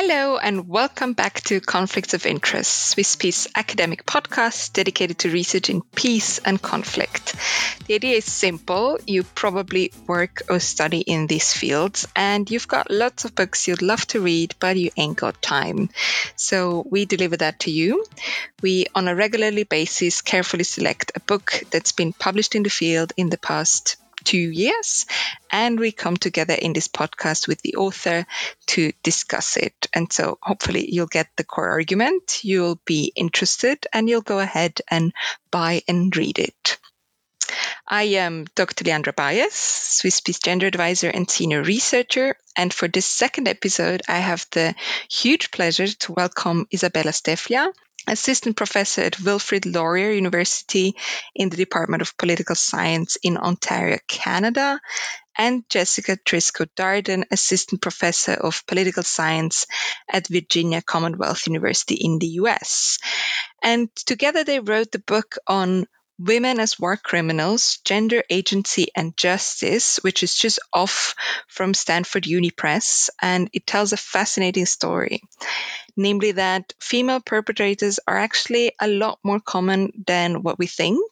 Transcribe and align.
Hello, 0.00 0.36
and 0.38 0.68
welcome 0.68 1.12
back 1.12 1.40
to 1.40 1.60
Conflicts 1.60 2.14
of 2.14 2.24
Interest, 2.24 2.90
Swiss 2.90 3.16
Peace 3.16 3.48
academic 3.56 4.06
podcast 4.06 4.72
dedicated 4.72 5.18
to 5.18 5.28
research 5.28 5.70
in 5.70 5.82
peace 5.82 6.38
and 6.38 6.62
conflict. 6.62 7.34
The 7.88 7.94
idea 7.94 8.18
is 8.18 8.24
simple. 8.24 9.00
You 9.08 9.24
probably 9.24 9.90
work 10.06 10.42
or 10.48 10.60
study 10.60 11.00
in 11.00 11.26
these 11.26 11.52
fields, 11.52 12.06
and 12.14 12.48
you've 12.48 12.68
got 12.68 12.92
lots 12.92 13.24
of 13.24 13.34
books 13.34 13.66
you'd 13.66 13.82
love 13.82 14.06
to 14.12 14.20
read, 14.20 14.54
but 14.60 14.76
you 14.76 14.92
ain't 14.96 15.16
got 15.16 15.42
time. 15.42 15.90
So 16.36 16.86
we 16.88 17.04
deliver 17.04 17.36
that 17.38 17.58
to 17.60 17.72
you. 17.72 18.04
We, 18.62 18.86
on 18.94 19.08
a 19.08 19.16
regularly 19.16 19.64
basis, 19.64 20.22
carefully 20.22 20.62
select 20.62 21.10
a 21.16 21.20
book 21.20 21.64
that's 21.72 21.90
been 21.90 22.12
published 22.12 22.54
in 22.54 22.62
the 22.62 22.70
field 22.70 23.14
in 23.16 23.30
the 23.30 23.38
past 23.38 23.96
two 24.24 24.38
years. 24.38 25.06
And 25.50 25.78
we 25.78 25.92
come 25.92 26.16
together 26.16 26.54
in 26.54 26.72
this 26.72 26.88
podcast 26.88 27.48
with 27.48 27.62
the 27.62 27.76
author 27.76 28.26
to 28.68 28.92
discuss 29.02 29.56
it. 29.56 29.86
And 29.94 30.12
so 30.12 30.38
hopefully 30.42 30.88
you'll 30.90 31.06
get 31.06 31.28
the 31.36 31.44
core 31.44 31.70
argument, 31.70 32.44
you'll 32.44 32.80
be 32.84 33.12
interested, 33.16 33.86
and 33.92 34.08
you'll 34.08 34.20
go 34.20 34.38
ahead 34.38 34.80
and 34.90 35.12
buy 35.50 35.82
and 35.88 36.14
read 36.16 36.38
it. 36.38 36.78
I 37.90 38.02
am 38.20 38.44
Dr. 38.54 38.84
Leandra 38.84 39.16
Baez, 39.16 39.54
Swiss 39.54 40.20
Peace 40.20 40.40
Gender 40.40 40.66
Advisor 40.66 41.08
and 41.08 41.30
Senior 41.30 41.62
Researcher. 41.62 42.36
And 42.54 42.72
for 42.72 42.86
this 42.86 43.06
second 43.06 43.48
episode, 43.48 44.02
I 44.06 44.18
have 44.18 44.46
the 44.50 44.74
huge 45.10 45.50
pleasure 45.50 45.86
to 45.86 46.12
welcome 46.12 46.66
Izabela 46.70 47.14
Steflja, 47.14 47.72
assistant 48.06 48.58
professor 48.58 49.00
at 49.00 49.18
Wilfrid 49.20 49.64
Laurier 49.64 50.10
University 50.12 50.96
in 51.34 51.48
the 51.48 51.56
Department 51.56 52.02
of 52.02 52.18
Political 52.18 52.56
Science 52.56 53.16
in 53.22 53.38
Ontario, 53.38 53.96
Canada, 54.06 54.78
and 55.38 55.64
Jessica 55.70 56.18
Trisko 56.18 56.66
Darden, 56.76 57.24
assistant 57.30 57.80
professor 57.80 58.32
of 58.32 58.66
political 58.66 59.02
science 59.02 59.66
at 60.12 60.28
Virginia 60.28 60.82
Commonwealth 60.82 61.46
University 61.46 61.94
in 61.94 62.18
the 62.18 62.26
US. 62.42 62.98
And 63.62 63.88
together 63.96 64.44
they 64.44 64.60
wrote 64.60 64.92
the 64.92 64.98
book 64.98 65.36
on 65.46 65.86
Women 66.18 66.58
as 66.58 66.80
War 66.80 66.96
Criminals, 66.96 67.78
Gender 67.84 68.24
Agency 68.28 68.88
and 68.96 69.16
Justice, 69.16 69.98
which 70.02 70.24
is 70.24 70.34
just 70.34 70.58
off 70.72 71.14
from 71.46 71.74
Stanford 71.74 72.26
Uni 72.26 72.50
Press, 72.50 73.08
and 73.22 73.48
it 73.52 73.66
tells 73.66 73.92
a 73.92 73.96
fascinating 73.96 74.66
story. 74.66 75.22
Namely, 75.96 76.32
that 76.32 76.74
female 76.80 77.20
perpetrators 77.20 78.00
are 78.06 78.18
actually 78.18 78.72
a 78.80 78.88
lot 78.88 79.20
more 79.22 79.40
common 79.40 79.92
than 80.06 80.42
what 80.42 80.58
we 80.58 80.66
think, 80.66 81.08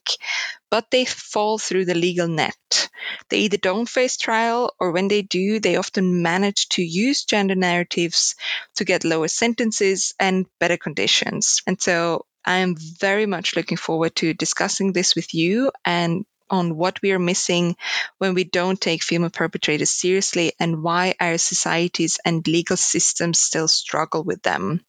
but 0.69 0.91
they 0.91 1.05
fall 1.05 1.57
through 1.57 1.85
the 1.85 1.95
legal 1.95 2.27
net. 2.27 2.89
They 3.29 3.39
either 3.39 3.57
don't 3.57 3.87
face 3.87 4.17
trial, 4.17 4.73
or 4.79 4.91
when 4.91 5.07
they 5.07 5.21
do, 5.21 5.59
they 5.59 5.77
often 5.77 6.21
manage 6.21 6.67
to 6.69 6.83
use 6.83 7.23
gender 7.23 7.55
narratives 7.55 8.35
to 8.75 8.83
get 8.83 9.05
lower 9.05 9.29
sentences 9.29 10.13
and 10.19 10.45
better 10.59 10.77
conditions. 10.77 11.61
And 11.65 11.81
so 11.81 12.25
I 12.47 12.59
am 12.59 12.75
very 12.77 13.25
much 13.25 13.57
looking 13.57 13.75
forward 13.77 14.15
to 14.15 14.33
discussing 14.33 14.93
this 14.93 15.15
with 15.15 15.33
you 15.33 15.71
and 15.83 16.25
on 16.49 16.77
what 16.77 17.01
we 17.01 17.11
are 17.11 17.19
missing 17.19 17.75
when 18.19 18.33
we 18.33 18.45
don't 18.45 18.79
take 18.79 19.03
female 19.03 19.29
perpetrators 19.29 19.89
seriously 19.89 20.53
and 20.57 20.81
why 20.81 21.13
our 21.19 21.37
societies 21.37 22.19
and 22.23 22.47
legal 22.47 22.77
systems 22.77 23.41
still 23.41 23.67
struggle 23.67 24.23
with 24.23 24.41
them. 24.43 24.79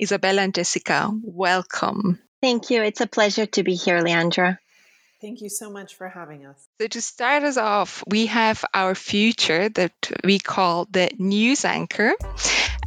Izabela 0.00 0.38
and 0.38 0.54
Jessica, 0.54 1.10
welcome. 1.22 2.20
Thank 2.40 2.70
you. 2.70 2.84
It's 2.84 3.00
a 3.00 3.08
pleasure 3.08 3.46
to 3.46 3.64
be 3.64 3.74
here, 3.74 4.00
Leandra. 4.00 4.58
Thank 5.20 5.40
you 5.40 5.48
so 5.48 5.70
much 5.70 5.96
for 5.96 6.08
having 6.08 6.46
us. 6.46 6.64
So, 6.80 6.86
to 6.86 7.02
start 7.02 7.42
us 7.42 7.56
off, 7.56 8.04
we 8.06 8.26
have 8.26 8.64
our 8.72 8.94
future 8.94 9.68
that 9.70 9.92
we 10.22 10.38
call 10.38 10.86
the 10.88 11.10
news 11.18 11.64
anchor. 11.64 12.12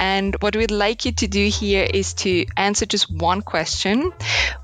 And 0.02 0.36
what 0.40 0.56
we'd 0.56 0.72
like 0.72 1.06
you 1.06 1.12
to 1.12 1.28
do 1.28 1.48
here 1.48 1.84
is 1.84 2.16
to 2.26 2.48
answer 2.58 2.88
just 2.88 3.12
one 3.12 3.44
question. 3.44 4.12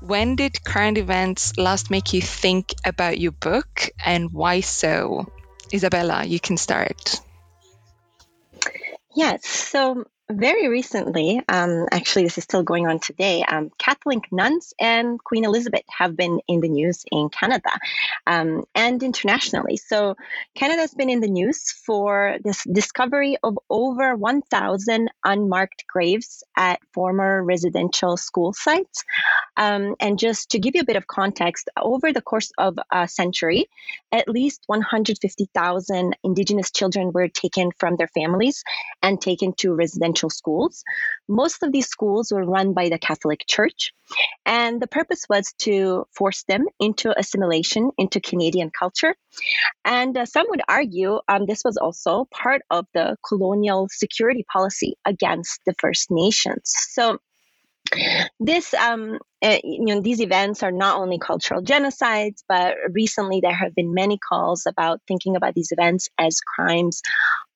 When 0.00 0.34
did 0.34 0.64
current 0.64 0.98
events 0.98 1.56
last 1.56 1.92
make 1.92 2.12
you 2.12 2.20
think 2.20 2.74
about 2.84 3.20
your 3.20 3.30
book, 3.30 3.88
and 4.04 4.32
why 4.32 4.62
so? 4.62 5.30
Izabela, 5.72 6.28
you 6.28 6.40
can 6.40 6.56
start. 6.56 7.20
Yes. 9.14 9.46
So 9.46 10.06
very 10.30 10.68
recently, 10.68 11.40
um, 11.48 11.86
actually, 11.90 12.24
this 12.24 12.36
is 12.36 12.44
still 12.44 12.62
going 12.62 12.86
on 12.86 12.98
today, 12.98 13.42
um, 13.48 13.70
Catholic 13.78 14.30
nuns 14.30 14.74
and 14.78 15.22
Queen 15.24 15.44
Elizabeth 15.44 15.84
have 15.88 16.16
been 16.16 16.40
in 16.46 16.60
the 16.60 16.68
news 16.68 17.04
in 17.10 17.30
Canada 17.30 17.70
um, 18.26 18.64
and 18.74 19.02
internationally. 19.02 19.78
So, 19.78 20.16
Canada 20.54 20.82
has 20.82 20.92
been 20.92 21.08
in 21.08 21.20
the 21.20 21.28
news 21.28 21.72
for 21.72 22.36
this 22.44 22.62
discovery 22.64 23.38
of 23.42 23.58
over 23.70 24.16
1,000 24.16 25.10
unmarked 25.24 25.84
graves 25.86 26.42
at 26.56 26.80
former 26.92 27.42
residential 27.42 28.18
school 28.18 28.52
sites. 28.52 29.04
Um, 29.56 29.96
and 29.98 30.18
just 30.18 30.50
to 30.50 30.58
give 30.58 30.74
you 30.74 30.82
a 30.82 30.84
bit 30.84 30.96
of 30.96 31.06
context, 31.06 31.70
over 31.80 32.12
the 32.12 32.22
course 32.22 32.52
of 32.58 32.78
a 32.92 33.08
century, 33.08 33.66
at 34.12 34.28
least 34.28 34.62
150,000 34.66 36.16
Indigenous 36.22 36.70
children 36.70 37.12
were 37.12 37.28
taken 37.28 37.70
from 37.78 37.96
their 37.96 38.08
families 38.08 38.62
and 39.02 39.20
taken 39.20 39.54
to 39.54 39.74
residential 39.74 40.17
schools. 40.26 40.82
Most 41.28 41.62
of 41.62 41.70
these 41.70 41.86
schools 41.86 42.32
were 42.32 42.44
run 42.44 42.72
by 42.72 42.88
the 42.88 42.98
Catholic 42.98 43.44
Church, 43.46 43.92
and 44.44 44.82
the 44.82 44.88
purpose 44.88 45.24
was 45.30 45.54
to 45.60 46.06
force 46.16 46.42
them 46.48 46.66
into 46.80 47.16
assimilation 47.16 47.90
into 47.96 48.20
Canadian 48.20 48.70
culture. 48.76 49.14
And 49.84 50.16
uh, 50.18 50.26
some 50.26 50.46
would 50.50 50.62
argue 50.68 51.20
um, 51.28 51.46
this 51.46 51.62
was 51.64 51.76
also 51.76 52.26
part 52.32 52.62
of 52.70 52.86
the 52.94 53.16
colonial 53.26 53.86
security 53.90 54.44
policy 54.52 54.96
against 55.04 55.60
the 55.64 55.74
First 55.78 56.10
Nations. 56.10 56.72
So 56.90 57.18
this 58.40 58.74
um, 58.74 59.18
uh, 59.42 59.58
you 59.64 59.86
know 59.86 60.00
these 60.00 60.20
events 60.20 60.62
are 60.62 60.72
not 60.72 60.98
only 60.98 61.18
cultural 61.18 61.62
genocides 61.62 62.42
but 62.48 62.74
recently 62.92 63.40
there 63.40 63.54
have 63.54 63.74
been 63.74 63.94
many 63.94 64.18
calls 64.18 64.66
about 64.66 65.00
thinking 65.08 65.36
about 65.36 65.54
these 65.54 65.72
events 65.72 66.08
as 66.18 66.40
crimes 66.40 67.00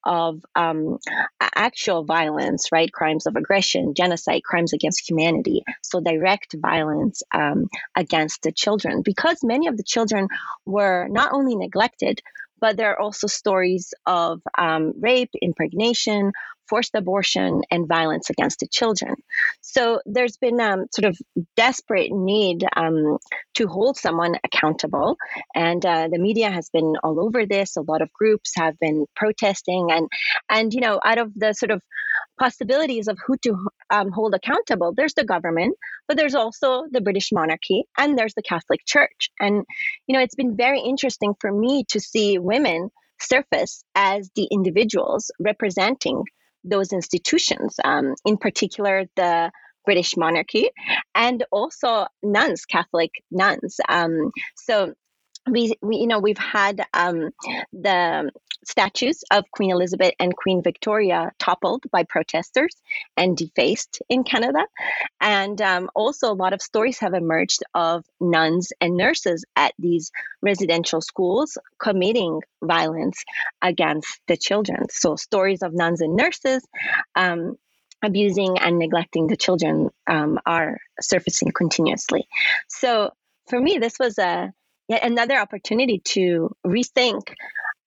of 0.05 0.45
um, 0.55 0.99
actual 1.41 2.05
violence, 2.05 2.71
right? 2.73 2.93
Crimes 2.93 3.27
of 3.27 3.37
aggression, 3.37 3.95
genocide, 3.95 4.43
crimes 4.45 4.73
against 4.73 5.09
humanity. 5.09 5.63
So 5.83 6.01
direct 6.01 6.55
violence 6.59 7.23
um, 7.35 7.69
against 7.97 8.43
the 8.43 8.53
children, 8.53 9.03
because 9.03 9.39
many 9.43 9.69
of 9.69 9.77
the 9.77 9.85
children 9.85 10.29
were 10.67 11.09
not 11.09 11.33
only 11.33 11.55
neglected, 11.57 12.21
but 12.61 12.77
there 12.77 12.91
are 12.93 13.01
also 13.01 13.27
stories 13.27 13.93
of 14.07 14.41
um, 14.57 14.93
rape, 15.01 15.31
impregnation, 15.41 16.33
forced 16.73 16.95
abortion 16.95 17.61
and 17.71 17.87
violence 17.87 18.31
against 18.31 18.61
the 18.61 18.67
children. 18.67 19.15
So 19.61 20.01
there's 20.07 20.39
been 20.39 20.59
um, 20.59 20.87
sort 20.91 21.05
of 21.05 21.19
desperate 21.55 22.11
need 22.11 22.65
um, 22.75 23.19
to 23.57 23.67
hold 23.67 23.99
someone 23.99 24.37
accountable, 24.43 25.19
and 25.55 25.85
uh, 25.85 26.09
the 26.11 26.19
media 26.19 26.51
has 26.51 26.71
been 26.71 26.95
all 27.05 27.21
over 27.21 27.45
this. 27.45 27.77
A 27.77 27.83
lot 27.83 28.01
of 28.01 28.11
groups 28.15 28.53
have 28.57 28.79
been 28.79 29.05
protesting, 29.15 29.89
and 29.91 30.09
and 30.49 30.73
you 30.73 30.81
know, 30.81 30.99
out 31.05 31.19
of 31.19 31.35
the 31.37 31.53
sort 31.53 31.73
of 31.73 31.83
possibilities 32.39 33.07
of 33.07 33.19
who 33.27 33.37
to 33.43 33.51
um, 33.91 34.11
hold 34.11 34.35
accountable, 34.35 34.95
there's 34.97 35.13
the 35.13 35.25
government, 35.25 35.77
but 36.09 36.17
there's 36.17 36.35
also 36.35 36.85
the 36.91 37.03
British 37.03 37.33
monarchy, 37.33 37.85
and 37.99 38.17
there's 38.19 38.33
the 38.33 38.49
Catholic 38.55 38.81
Church. 38.87 39.29
And 39.39 39.67
you 40.07 40.15
know, 40.15 40.23
it's 40.23 40.41
been 40.43 40.57
very 40.57 40.81
interesting 40.81 41.35
for 41.39 41.53
me 41.53 41.85
to 41.91 42.01
see 42.01 42.39
women 42.39 42.89
surface 43.21 43.85
as 43.95 44.31
the 44.35 44.49
individuals 44.51 45.31
representing 45.39 46.25
those 46.65 46.93
institutions, 46.93 47.77
um, 47.85 48.15
in 48.25 48.37
particular 48.37 49.05
the 49.17 49.51
British 49.85 50.17
monarchy, 50.17 50.71
and 51.15 51.45
also 51.51 52.07
nuns, 52.23 52.65
Catholic 52.65 53.11
nuns. 53.31 53.79
Um, 53.89 54.31
so 54.57 54.95
we, 55.51 55.75
we, 55.83 55.97
you 55.97 56.07
know, 56.07 56.21
we've 56.21 56.39
had 56.39 56.87
um, 56.95 57.31
the 57.73 58.31
statues 58.65 59.25
of 59.33 59.51
Queen 59.51 59.73
Elizabeth 59.73 60.13
and 60.21 60.37
Queen 60.37 60.63
Victoria 60.63 61.33
toppled 61.39 61.85
by 61.91 62.05
protesters 62.05 62.77
and 63.17 63.37
defaced 63.37 64.03
in 64.09 64.23
Canada. 64.23 64.61
And 65.21 65.61
um, 65.61 65.91
also, 65.95 66.33
a 66.33 66.35
lot 66.35 66.53
of 66.53 66.63
stories 66.63 66.99
have 67.01 67.15
emerged 67.15 67.63
of 67.75 68.05
nuns 68.21 68.73
and 68.81 68.97
nurses 68.97 69.45
at 69.57 69.75
these 69.79 70.13
residential 70.43 71.01
schools 71.01 71.59
committing 71.79 72.41
violence 72.63 73.25
against 73.61 74.21
the 74.29 74.37
children. 74.37 74.89
So, 74.91 75.17
stories 75.17 75.63
of 75.63 75.75
nuns 75.75 76.01
and 76.01 76.17
nurses. 76.17 76.67
Um, 77.15 77.57
abusing 78.05 78.59
and 78.59 78.81
neglecting 78.81 79.29
the 79.29 79.37
children 79.37 79.89
um, 80.09 80.41
are 80.45 80.81
surfacing 81.01 81.53
continuously. 81.53 82.27
So, 82.69 83.13
for 83.49 83.61
me, 83.61 83.79
this 83.79 83.97
was 84.01 84.19
a 84.19 84.53
yet 84.93 85.05
another 85.05 85.37
opportunity 85.39 86.01
to 86.05 86.55
rethink 86.67 87.23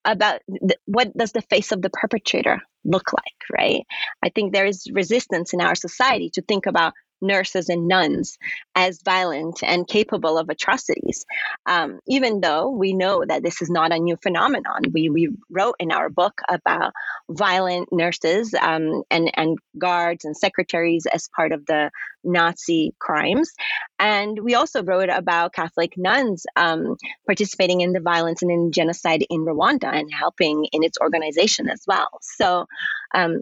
about 0.04 0.42
th- 0.48 0.80
what 0.86 1.16
does 1.18 1.31
the 1.31 1.42
face 1.42 1.72
of 1.72 1.81
the 1.81 1.90
perpetrator 1.90 2.60
look 2.84 3.13
like 3.13 3.25
right? 3.52 3.84
I 4.24 4.30
think 4.30 4.54
there 4.54 4.66
is 4.66 4.88
resistance 4.92 5.54
in 5.54 5.62
our 5.62 5.75
society 5.75 6.30
to 6.34 6.42
think 6.42 6.66
about 6.66 6.94
nurses 7.22 7.70
and 7.70 7.88
nuns 7.88 8.38
as 8.76 9.02
violent 9.04 9.64
and 9.64 9.88
capable 9.88 10.38
of 10.38 10.50
atrocities. 10.50 11.26
Um, 11.66 12.00
even 12.08 12.42
though 12.42 12.70
we 12.70 12.94
know 12.94 13.24
that 13.26 13.44
this 13.44 13.62
is 13.62 13.70
not 13.70 13.94
a 13.94 14.00
new 14.00 14.18
phenomenon, 14.22 14.84
we, 14.94 15.10
we 15.10 15.30
wrote 15.50 15.76
in 15.80 15.92
our 15.92 16.10
book 16.10 16.42
about 16.50 16.94
violent 17.30 17.90
nurses 17.92 18.54
um, 18.54 19.04
and, 19.10 19.32
and 19.36 19.58
guards 19.78 20.26
and 20.26 20.36
secretaries 20.36 21.06
as 21.12 21.30
part 21.36 21.52
of 21.52 21.66
the 21.66 21.92
Nazi 22.24 22.94
crimes. 23.00 23.52
And 24.00 24.40
we 24.42 24.56
also 24.56 24.84
wrote 24.84 25.10
about 25.10 25.54
Catholic 25.54 25.94
nuns 25.98 26.46
um, 26.56 26.98
participating 27.28 27.82
in 27.82 27.94
the 27.94 28.00
violence 28.00 28.42
and 28.42 28.52
in 28.52 28.72
genocide 28.72 29.24
in 29.30 29.46
Rwanda 29.46 29.94
and 29.94 30.12
helping 30.12 30.66
in 30.72 30.84
its 30.84 30.98
organization 31.00 31.70
as 31.70 31.84
well. 31.88 32.10
So, 32.22 32.66
um, 33.14 33.42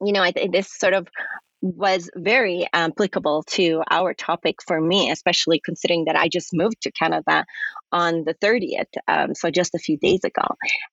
you 0.00 0.12
know, 0.12 0.28
this 0.50 0.68
sort 0.72 0.94
of 0.94 1.08
was 1.64 2.10
very 2.14 2.66
applicable 2.74 3.42
to 3.44 3.82
our 3.90 4.12
topic 4.12 4.56
for 4.66 4.78
me, 4.78 5.10
especially 5.10 5.62
considering 5.64 6.04
that 6.04 6.14
I 6.14 6.28
just 6.28 6.52
moved 6.52 6.82
to 6.82 6.92
Canada 6.92 7.46
on 7.90 8.24
the 8.24 8.34
30th, 8.34 8.92
um, 9.08 9.34
so 9.34 9.50
just 9.50 9.74
a 9.74 9.78
few 9.78 9.96
days 9.96 10.24
ago. 10.24 10.42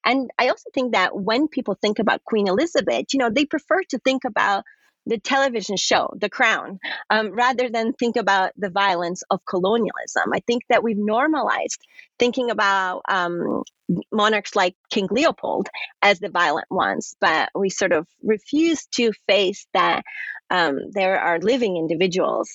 And 0.06 0.31
I 0.39 0.47
also 0.47 0.69
think 0.73 0.94
that 0.94 1.13
when 1.13 1.50
people 1.50 1.77
think 1.81 2.00
about 2.00 2.23
Queen 2.23 2.47
Elizabeth, 2.47 3.07
you 3.12 3.19
know, 3.19 3.29
they 3.29 3.45
prefer 3.45 3.81
to 3.89 4.00
think 4.00 4.23
about 4.23 4.63
the 5.06 5.18
television 5.18 5.77
show, 5.77 6.13
The 6.15 6.30
Crown, 6.30 6.80
um, 7.09 7.31
rather 7.31 7.69
than 7.69 7.94
think 7.94 8.15
about 8.15 8.51
the 8.57 8.69
violence 8.69 9.24
of 9.30 9.44
colonialism. 9.45 10.31
I 10.33 10.39
think 10.45 10.63
that 10.69 10.83
we've 10.83 10.98
normalized 10.98 11.80
thinking 12.19 12.51
about 12.51 13.01
um, 13.09 13.63
monarchs 14.12 14.56
like 14.56 14.75
King 14.89 15.07
Leopold 15.09 15.68
as 16.01 16.19
the 16.19 16.30
violent 16.30 16.68
ones, 16.69 17.15
but 17.19 17.50
we 17.56 17.69
sort 17.69 17.94
of 17.94 18.07
refuse 18.24 18.86
to 18.94 19.12
face 19.27 19.65
that 19.74 20.03
um, 20.51 20.92
there 20.92 21.19
are 21.19 21.39
living 21.39 21.77
individuals 21.77 22.51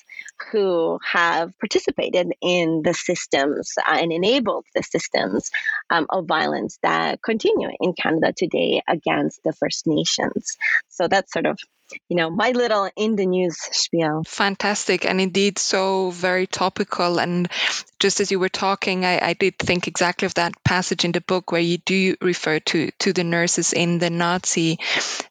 who 0.53 0.99
have 1.03 1.59
participated 1.59 2.31
in 2.43 2.83
the 2.85 2.93
systems 2.93 3.73
uh, 3.79 3.97
and 3.99 4.13
enabled 4.13 4.67
the 4.75 4.83
systems 4.83 5.51
um, 5.89 6.07
of 6.11 6.27
violence 6.27 6.79
that 6.83 7.23
continue 7.23 7.71
in 7.81 7.95
Canada 7.95 8.35
today 8.37 8.83
against 8.87 9.43
the 9.45 9.53
First 9.55 9.87
Nations. 9.87 10.57
So 10.89 11.09
that's 11.09 11.33
sort 11.33 11.47
of 11.47 11.59
you 12.09 12.17
know, 12.17 12.31
my 12.31 12.51
little 12.51 12.91
in 12.97 13.17
the 13.17 13.27
news 13.27 13.57
spiel. 13.73 14.23
Fantastic. 14.27 15.05
And 15.05 15.21
indeed, 15.21 15.59
so 15.59 16.11
very 16.11 16.47
topical. 16.47 17.19
And 17.19 17.49
just 18.01 18.21
as 18.21 18.31
you 18.31 18.39
were 18.39 18.49
talking, 18.49 19.05
I, 19.05 19.29
I, 19.29 19.33
did 19.35 19.59
think 19.59 19.87
exactly 19.89 20.27
of 20.27 20.35
that 20.35 20.63
passage 20.65 21.05
in 21.05 21.13
the 21.13 21.21
book 21.21 21.53
where 21.53 21.61
you 21.61 21.79
do 21.79 22.17
refer 22.21 22.59
to, 22.61 22.91
to 23.01 23.13
the 23.13 23.25
nurses 23.25 23.73
in 23.73 23.99
the 23.99 24.11
Nazi 24.11 24.79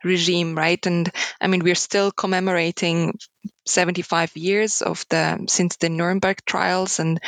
regime, 0.04 0.56
right? 0.56 0.84
And 0.86 1.12
I 1.42 1.48
mean, 1.48 1.63
we're 1.63 1.75
still 1.75 2.12
commemorating 2.12 3.18
75 3.66 4.36
years 4.38 4.82
of 4.82 5.06
the 5.10 5.46
since 5.48 5.78
the 5.78 5.90
Nuremberg 5.90 6.46
trials, 6.46 7.00
and 7.00 7.20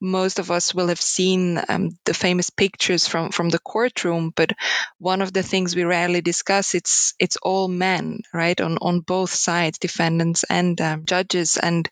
most 0.00 0.38
of 0.38 0.50
us 0.50 0.74
will 0.74 0.88
have 0.88 1.00
seen 1.00 1.60
um, 1.68 1.98
the 2.04 2.14
famous 2.14 2.50
pictures 2.50 3.06
from 3.06 3.30
from 3.30 3.48
the 3.50 3.58
courtroom. 3.58 4.32
But 4.34 4.52
one 4.98 5.22
of 5.22 5.32
the 5.32 5.42
things 5.42 5.76
we 5.76 5.84
rarely 5.84 6.20
discuss 6.20 6.74
it's 6.74 7.14
it's 7.18 7.36
all 7.36 7.68
men, 7.68 8.22
right, 8.32 8.60
on 8.60 8.78
on 8.78 9.00
both 9.00 9.34
sides, 9.34 9.78
defendants 9.78 10.44
and 10.48 10.80
um, 10.80 11.04
judges, 11.04 11.56
and 11.56 11.88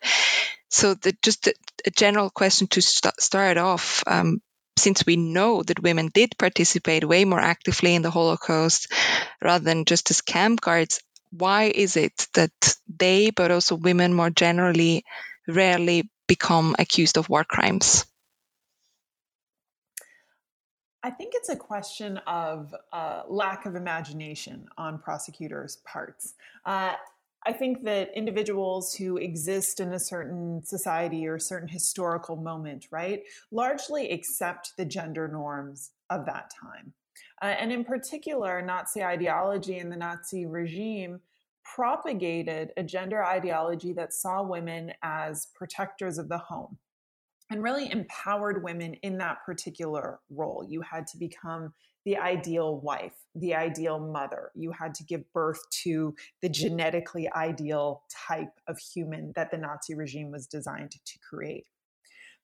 so 0.69 0.93
the, 0.93 1.15
just 1.21 1.47
a, 1.47 1.53
a 1.85 1.91
general 1.91 2.29
question 2.29 2.67
to 2.67 2.81
st- 2.81 3.21
start 3.21 3.57
off. 3.57 4.03
Um, 4.07 4.41
since 4.77 5.05
we 5.05 5.15
know 5.15 5.61
that 5.61 5.83
women 5.83 6.09
did 6.13 6.37
participate 6.39 7.07
way 7.07 7.25
more 7.25 7.39
actively 7.39 7.93
in 7.93 8.01
the 8.01 8.09
Holocaust 8.09 8.91
rather 9.41 9.63
than 9.63 9.85
just 9.85 10.09
as 10.09 10.21
camp 10.21 10.61
guards, 10.61 11.01
why 11.31 11.63
is 11.63 11.97
it 11.97 12.27
that 12.33 12.77
they, 12.87 13.31
but 13.31 13.51
also 13.51 13.75
women 13.75 14.13
more 14.13 14.29
generally, 14.29 15.03
rarely 15.47 16.09
become 16.27 16.75
accused 16.77 17.17
of 17.17 17.29
war 17.29 17.43
crimes? 17.43 18.05
I 21.03 21.09
think 21.09 21.33
it's 21.35 21.49
a 21.49 21.55
question 21.55 22.17
of 22.27 22.75
uh, 22.93 23.23
lack 23.27 23.65
of 23.65 23.75
imagination 23.75 24.67
on 24.77 24.99
prosecutors' 24.99 25.77
parts. 25.77 26.35
Uh, 26.63 26.93
I 27.43 27.53
think 27.53 27.83
that 27.85 28.15
individuals 28.15 28.93
who 28.93 29.17
exist 29.17 29.79
in 29.79 29.93
a 29.93 29.99
certain 29.99 30.63
society 30.63 31.25
or 31.25 31.39
certain 31.39 31.67
historical 31.67 32.35
moment, 32.35 32.87
right, 32.91 33.23
largely 33.49 34.11
accept 34.11 34.77
the 34.77 34.85
gender 34.85 35.27
norms 35.27 35.89
of 36.11 36.27
that 36.27 36.51
time. 36.61 36.93
Uh, 37.41 37.45
and 37.45 37.71
in 37.71 37.83
particular, 37.83 38.61
Nazi 38.61 39.03
ideology 39.03 39.79
and 39.79 39.91
the 39.91 39.97
Nazi 39.97 40.45
regime 40.45 41.19
propagated 41.63 42.71
a 42.77 42.83
gender 42.83 43.23
ideology 43.23 43.93
that 43.93 44.13
saw 44.13 44.43
women 44.43 44.93
as 45.03 45.47
protectors 45.55 46.17
of 46.17 46.29
the 46.29 46.37
home 46.37 46.77
and 47.49 47.63
really 47.63 47.91
empowered 47.91 48.63
women 48.63 48.93
in 48.95 49.17
that 49.17 49.43
particular 49.45 50.19
role. 50.29 50.65
You 50.67 50.81
had 50.81 51.05
to 51.07 51.17
become 51.17 51.73
the 52.05 52.17
ideal 52.17 52.79
wife, 52.79 53.13
the 53.35 53.53
ideal 53.53 53.99
mother. 53.99 54.51
You 54.55 54.71
had 54.71 54.95
to 54.95 55.03
give 55.03 55.31
birth 55.33 55.59
to 55.83 56.15
the 56.41 56.49
genetically 56.49 57.29
ideal 57.33 58.03
type 58.09 58.59
of 58.67 58.79
human 58.79 59.33
that 59.35 59.51
the 59.51 59.57
Nazi 59.57 59.93
regime 59.93 60.31
was 60.31 60.47
designed 60.47 60.91
to 60.91 61.19
create. 61.19 61.65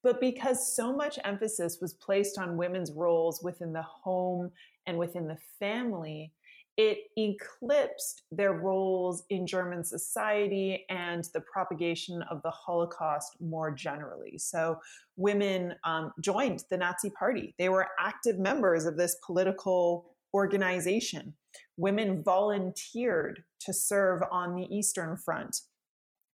But 0.04 0.22
because 0.22 0.76
so 0.76 0.96
much 0.96 1.18
emphasis 1.24 1.80
was 1.82 1.94
placed 1.94 2.38
on 2.38 2.58
women's 2.58 2.92
roles 2.92 3.42
within 3.42 3.74
the 3.74 3.82
home 3.82 4.52
and 4.88 4.98
within 4.98 5.28
the 5.28 5.38
family, 5.60 6.32
it 6.78 7.00
eclipsed 7.18 8.24
their 8.32 8.54
roles 8.54 9.24
in 9.30 9.48
German 9.48 9.84
society 9.84 10.86
and 10.90 11.28
the 11.34 11.42
propagation 11.42 12.22
of 12.30 12.42
the 12.44 12.52
Holocaust 12.52 13.36
more 13.40 13.72
generally. 13.72 14.38
So, 14.38 14.80
women 15.16 15.74
um, 15.84 16.12
joined 16.22 16.64
the 16.70 16.78
Nazi 16.78 17.10
Party, 17.10 17.56
they 17.58 17.70
were 17.70 17.88
active 18.00 18.38
members 18.38 18.86
of 18.86 18.96
this 18.96 19.18
political 19.26 20.16
organization. 20.34 21.34
Women 21.78 22.22
volunteered 22.22 23.44
to 23.62 23.74
serve 23.74 24.22
on 24.32 24.56
the 24.56 24.68
Eastern 24.74 25.18
Front 25.18 25.62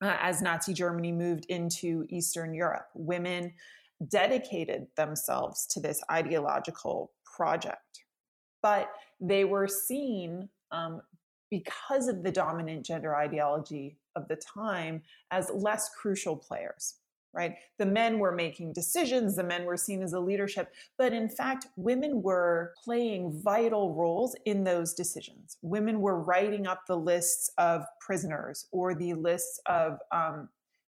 uh, 0.04 0.18
as 0.20 0.42
Nazi 0.42 0.74
Germany 0.74 1.14
moved 1.14 1.46
into 1.48 2.06
Eastern 2.10 2.54
Europe. 2.54 2.88
Women 2.96 3.54
dedicated 4.10 4.88
themselves 4.98 5.66
to 5.68 5.80
this 5.80 6.02
ideological 6.12 7.14
project. 7.24 8.03
But 8.64 8.90
they 9.22 9.46
were 9.46 9.68
seen 9.68 10.50
um, 10.72 11.02
because 11.52 12.08
of 12.08 12.24
the 12.24 12.32
dominant 12.32 12.84
gender 12.84 13.16
ideology 13.16 14.00
of 14.16 14.28
the 14.28 14.38
time 14.38 15.04
as 15.30 15.52
less 15.54 15.90
crucial 15.90 16.36
players 16.36 16.96
right? 17.36 17.56
The 17.80 17.86
men 17.88 18.20
were 18.20 18.32
making 18.32 18.74
decisions 18.74 19.36
the 19.36 19.44
men 19.44 19.66
were 19.66 19.78
seen 19.78 20.04
as 20.04 20.14
a 20.14 20.20
leadership 20.20 20.72
but 20.98 21.14
in 21.14 21.28
fact 21.30 21.68
women 21.76 22.22
were 22.22 22.74
playing 22.84 23.42
vital 23.44 23.96
roles 23.96 24.36
in 24.46 24.64
those 24.64 24.94
decisions. 24.94 25.58
Women 25.62 26.00
were 26.00 26.22
writing 26.22 26.68
up 26.68 26.82
the 26.88 26.98
lists 26.98 27.52
of 27.58 27.86
prisoners 28.00 28.68
or 28.72 28.94
the 28.94 29.14
lists 29.16 29.60
of 29.66 29.98
um, 30.12 30.50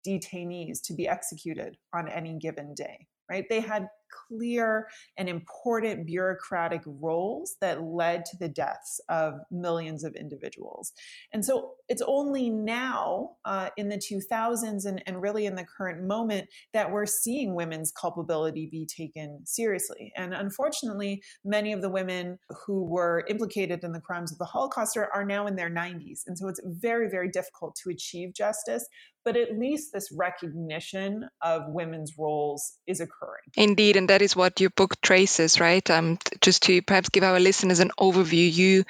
detainees 0.07 0.81
to 0.83 0.93
be 0.93 1.07
executed 1.07 1.77
on 1.93 2.07
any 2.07 2.33
given 2.39 2.73
day 2.73 3.07
right? 3.29 3.45
They 3.47 3.59
had 3.59 3.87
clear 4.09 4.87
and 5.17 5.29
important 5.29 6.05
bureaucratic 6.05 6.81
roles 6.85 7.55
that 7.61 7.83
led 7.83 8.25
to 8.25 8.37
the 8.37 8.49
deaths 8.49 8.99
of 9.09 9.35
millions 9.51 10.03
of 10.03 10.15
individuals. 10.15 10.93
And 11.33 11.43
so 11.43 11.73
it's 11.87 12.01
only 12.05 12.49
now 12.49 13.31
uh, 13.45 13.69
in 13.77 13.89
the 13.89 13.97
2000s 13.97 14.85
and, 14.85 15.01
and 15.05 15.21
really 15.21 15.45
in 15.45 15.55
the 15.55 15.65
current 15.65 16.03
moment 16.03 16.47
that 16.73 16.91
we're 16.91 17.05
seeing 17.05 17.55
women's 17.55 17.91
culpability 17.91 18.67
be 18.71 18.85
taken 18.85 19.41
seriously. 19.45 20.11
And 20.15 20.33
unfortunately, 20.33 21.23
many 21.43 21.73
of 21.73 21.81
the 21.81 21.89
women 21.89 22.39
who 22.65 22.83
were 22.83 23.25
implicated 23.27 23.83
in 23.83 23.91
the 23.91 24.01
crimes 24.01 24.31
of 24.31 24.37
the 24.37 24.45
Holocaust 24.45 24.97
are, 24.97 25.09
are 25.13 25.25
now 25.25 25.47
in 25.47 25.55
their 25.55 25.69
90s. 25.69 26.21
And 26.27 26.37
so 26.37 26.47
it's 26.47 26.61
very, 26.63 27.09
very 27.09 27.29
difficult 27.29 27.75
to 27.83 27.89
achieve 27.89 28.33
justice 28.33 28.85
but 29.25 29.37
at 29.37 29.57
least 29.57 29.91
this 29.93 30.11
recognition 30.11 31.29
of 31.41 31.63
women's 31.67 32.17
roles 32.17 32.79
is 32.87 32.99
occurring. 32.99 33.43
Indeed, 33.55 33.95
and 33.99 34.09
that 34.09 34.21
is 34.21 34.35
what 34.35 34.61
your 34.61 34.69
book 34.71 34.99
traces, 35.01 35.59
right? 35.59 35.87
Um, 35.91 36.17
just 36.41 36.63
to 36.63 36.81
perhaps 36.81 37.09
give 37.09 37.23
our 37.23 37.39
listeners 37.39 37.79
an 37.79 37.91
overview, 37.99 38.51
you 38.51 38.85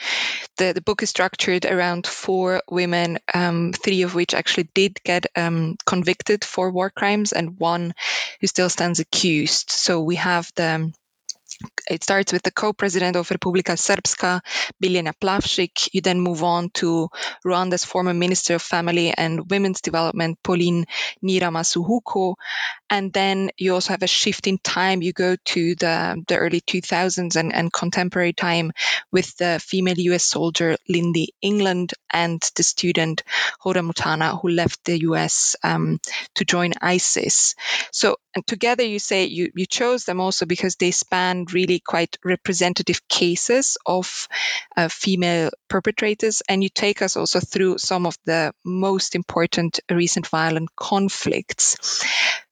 the, 0.57 0.73
the 0.73 0.81
book 0.81 1.01
is 1.03 1.09
structured 1.09 1.65
around 1.65 2.05
four 2.05 2.61
women, 2.69 3.17
um, 3.33 3.73
three 3.73 4.03
of 4.03 4.13
which 4.13 4.35
actually 4.35 4.69
did 4.75 5.03
get 5.03 5.25
um, 5.35 5.77
convicted 5.85 6.45
for 6.45 6.69
war 6.69 6.91
crimes, 6.91 7.33
and 7.33 7.59
one 7.59 7.93
who 8.39 8.47
still 8.47 8.69
stands 8.69 8.99
accused. 8.99 9.71
So 9.71 10.01
we 10.01 10.15
have 10.17 10.51
the 10.55 10.93
it 11.89 12.03
starts 12.03 12.31
with 12.31 12.43
the 12.43 12.51
co-president 12.51 13.15
of 13.15 13.29
Republika 13.29 13.75
Srpska, 13.75 14.41
Biljana 14.81 15.13
Plavšić. 15.13 15.89
You 15.93 16.01
then 16.01 16.19
move 16.19 16.43
on 16.43 16.69
to 16.75 17.09
Rwanda's 17.45 17.85
former 17.85 18.13
Minister 18.13 18.55
of 18.55 18.61
Family 18.61 19.13
and 19.15 19.49
Women's 19.49 19.81
Development, 19.81 20.37
Pauline 20.43 20.85
Nyiramasuhuko. 21.23 22.35
And 22.89 23.13
then 23.13 23.51
you 23.57 23.73
also 23.73 23.93
have 23.93 24.03
a 24.03 24.07
shift 24.07 24.47
in 24.47 24.57
time. 24.57 25.01
You 25.01 25.13
go 25.13 25.35
to 25.35 25.75
the, 25.75 26.23
the 26.27 26.37
early 26.37 26.61
2000s 26.61 27.35
and, 27.35 27.53
and 27.53 27.71
contemporary 27.71 28.33
time 28.33 28.71
with 29.11 29.35
the 29.37 29.59
female 29.63 29.99
US 29.99 30.23
soldier 30.23 30.77
Lynndie 30.89 31.29
England 31.41 31.93
and 32.11 32.41
the 32.55 32.63
student 32.63 33.23
Hoda 33.63 33.83
Muthana, 33.85 34.39
who 34.41 34.49
left 34.49 34.85
the 34.85 34.99
US 35.01 35.55
um, 35.63 35.99
to 36.35 36.45
join 36.45 36.73
ISIS. 36.81 37.55
So, 37.91 38.17
and 38.35 38.45
together 38.45 38.83
you 38.83 38.99
say 38.99 39.25
you, 39.25 39.51
you 39.55 39.65
chose 39.65 40.05
them 40.05 40.19
also 40.19 40.45
because 40.45 40.75
they 40.75 40.91
span 40.91 41.45
really 41.53 41.79
quite 41.79 42.17
representative 42.23 43.07
cases 43.07 43.77
of 43.85 44.27
uh, 44.77 44.87
female 44.87 45.51
perpetrators. 45.67 46.41
And 46.47 46.63
you 46.63 46.69
take 46.69 47.01
us 47.01 47.17
also 47.17 47.39
through 47.39 47.77
some 47.77 48.05
of 48.05 48.17
the 48.25 48.53
most 48.63 49.15
important 49.15 49.79
recent 49.89 50.27
violent 50.27 50.75
conflicts. 50.75 52.03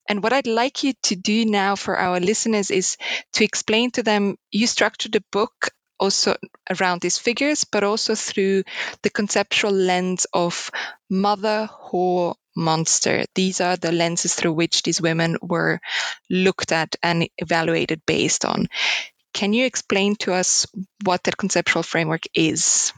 And 0.09 0.23
what 0.23 0.33
I'd 0.33 0.47
like 0.47 0.83
you 0.83 0.93
to 1.03 1.15
do 1.15 1.45
now 1.45 1.75
for 1.75 1.97
our 1.97 2.19
listeners 2.19 2.71
is 2.71 2.97
to 3.33 3.43
explain 3.43 3.91
to 3.91 4.03
them 4.03 4.37
you 4.51 4.67
structured 4.67 5.11
the 5.11 5.23
book 5.31 5.69
also 5.99 6.35
around 6.79 7.01
these 7.01 7.17
figures, 7.17 7.63
but 7.63 7.83
also 7.83 8.15
through 8.15 8.63
the 9.01 9.09
conceptual 9.09 9.71
lens 9.71 10.25
of 10.33 10.69
mother, 11.09 11.69
whore, 11.71 12.35
monster. 12.55 13.25
These 13.35 13.61
are 13.61 13.77
the 13.77 13.91
lenses 13.91 14.35
through 14.35 14.53
which 14.53 14.83
these 14.83 15.01
women 15.01 15.37
were 15.41 15.79
looked 16.29 16.71
at 16.71 16.95
and 17.03 17.29
evaluated 17.37 18.01
based 18.05 18.45
on. 18.45 18.67
Can 19.33 19.53
you 19.53 19.65
explain 19.65 20.15
to 20.17 20.33
us 20.33 20.65
what 21.03 21.23
that 21.23 21.37
conceptual 21.37 21.83
framework 21.83 22.23
is? 22.33 22.91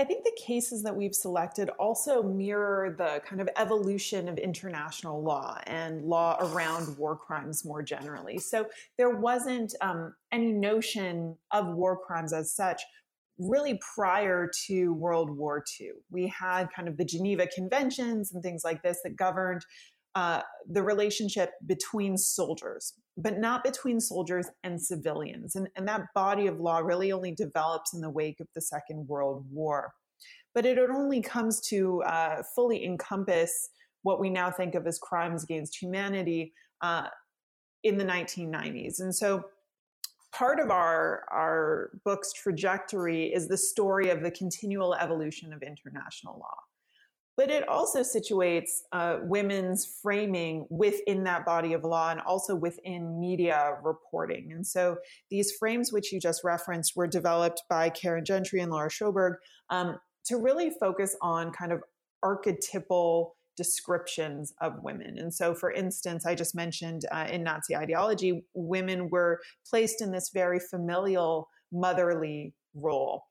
I 0.00 0.04
think 0.04 0.24
the 0.24 0.32
cases 0.42 0.82
that 0.84 0.96
we've 0.96 1.14
selected 1.14 1.68
also 1.78 2.22
mirror 2.22 2.94
the 2.96 3.20
kind 3.22 3.42
of 3.42 3.50
evolution 3.58 4.30
of 4.30 4.38
international 4.38 5.22
law 5.22 5.58
and 5.66 6.02
law 6.02 6.38
around 6.40 6.96
war 6.96 7.14
crimes 7.14 7.66
more 7.66 7.82
generally. 7.82 8.38
So 8.38 8.66
there 8.96 9.10
wasn't 9.10 9.74
um, 9.82 10.14
any 10.32 10.52
notion 10.52 11.36
of 11.50 11.74
war 11.74 11.98
crimes 11.98 12.32
as 12.32 12.50
such 12.54 12.80
really 13.38 13.78
prior 13.94 14.50
to 14.68 14.94
World 14.94 15.36
War 15.36 15.62
II. 15.78 15.90
We 16.10 16.28
had 16.28 16.68
kind 16.74 16.88
of 16.88 16.96
the 16.96 17.04
Geneva 17.04 17.46
Conventions 17.54 18.32
and 18.32 18.42
things 18.42 18.62
like 18.64 18.82
this 18.82 19.00
that 19.04 19.16
governed 19.16 19.66
uh, 20.14 20.40
the 20.66 20.82
relationship 20.82 21.50
between 21.66 22.16
soldiers, 22.16 22.94
but 23.22 23.38
not 23.38 23.64
between 23.64 24.00
soldiers 24.00 24.48
and 24.64 24.80
civilians. 24.80 25.56
And, 25.56 25.68
and 25.76 25.86
that 25.88 26.06
body 26.14 26.46
of 26.46 26.60
law 26.60 26.78
really 26.78 27.12
only 27.12 27.32
develops 27.32 27.94
in 27.94 28.00
the 28.00 28.10
wake 28.10 28.40
of 28.40 28.48
the 28.54 28.60
Second 28.60 29.06
World 29.08 29.44
War. 29.50 29.92
But 30.54 30.66
it 30.66 30.78
only 30.78 31.20
comes 31.20 31.60
to 31.68 32.02
uh, 32.02 32.42
fully 32.54 32.84
encompass 32.84 33.70
what 34.02 34.20
we 34.20 34.30
now 34.30 34.50
think 34.50 34.74
of 34.74 34.86
as 34.86 34.98
crimes 34.98 35.44
against 35.44 35.80
humanity 35.80 36.52
uh, 36.80 37.08
in 37.84 37.98
the 37.98 38.04
1990s. 38.04 39.00
And 39.00 39.14
so 39.14 39.44
part 40.32 40.58
of 40.58 40.70
our, 40.70 41.24
our 41.30 41.90
book's 42.04 42.32
trajectory 42.32 43.32
is 43.32 43.48
the 43.48 43.56
story 43.56 44.10
of 44.10 44.22
the 44.22 44.30
continual 44.30 44.94
evolution 44.94 45.52
of 45.52 45.62
international 45.62 46.38
law 46.38 46.56
but 47.36 47.50
it 47.50 47.68
also 47.68 48.00
situates 48.00 48.80
uh, 48.92 49.18
women's 49.22 49.86
framing 50.02 50.66
within 50.68 51.24
that 51.24 51.44
body 51.44 51.72
of 51.72 51.84
law 51.84 52.10
and 52.10 52.20
also 52.20 52.54
within 52.54 53.18
media 53.18 53.76
reporting. 53.82 54.52
And 54.52 54.66
so 54.66 54.98
these 55.30 55.52
frames, 55.58 55.92
which 55.92 56.12
you 56.12 56.20
just 56.20 56.44
referenced, 56.44 56.96
were 56.96 57.06
developed 57.06 57.62
by 57.68 57.88
Caron 57.90 58.24
Gentry 58.24 58.60
and 58.60 58.70
Laura 58.70 58.90
Sjoberg 58.90 59.34
um, 59.70 59.98
to 60.26 60.36
really 60.36 60.70
focus 60.80 61.16
on 61.22 61.52
kind 61.52 61.72
of 61.72 61.82
archetypal 62.22 63.36
descriptions 63.56 64.52
of 64.60 64.82
women. 64.82 65.18
And 65.18 65.32
so, 65.32 65.54
for 65.54 65.70
instance, 65.70 66.24
I 66.24 66.34
just 66.34 66.54
mentioned 66.54 67.02
uh, 67.12 67.26
in 67.30 67.42
Nazi 67.42 67.76
ideology, 67.76 68.44
women 68.54 69.10
were 69.10 69.40
placed 69.68 70.00
in 70.00 70.12
this 70.12 70.30
very 70.32 70.58
familial 70.58 71.48
motherly 71.72 72.54
role 72.74 73.24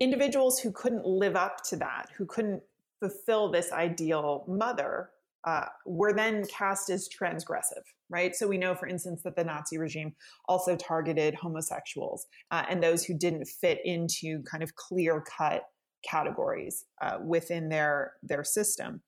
individuals 0.00 0.58
who 0.58 0.72
couldn't 0.72 1.06
live 1.06 1.36
up 1.36 1.62
to 1.64 1.76
that, 1.76 2.08
who 2.16 2.26
couldn't 2.26 2.62
fulfill 2.98 3.50
this 3.50 3.70
ideal 3.72 4.44
mother, 4.48 5.10
uh, 5.44 5.66
were 5.86 6.12
then 6.12 6.44
cast 6.46 6.90
as 6.90 7.08
transgressive, 7.08 7.84
right? 8.10 8.34
So 8.34 8.46
we 8.46 8.58
know, 8.58 8.74
for 8.74 8.86
instance, 8.86 9.22
that 9.22 9.36
the 9.36 9.44
Nazi 9.44 9.78
regime 9.78 10.14
also 10.48 10.76
targeted 10.76 11.34
homosexuals 11.34 12.26
uh, 12.50 12.64
and 12.68 12.82
those 12.82 13.04
who 13.04 13.14
didn't 13.14 13.46
fit 13.46 13.80
into 13.84 14.42
kind 14.42 14.62
of 14.62 14.74
clear 14.74 15.22
cut 15.22 15.62
categories 16.06 16.84
uh, 17.00 17.18
within 17.22 17.68
their 17.68 18.12
their 18.22 18.44
system. 18.44 19.02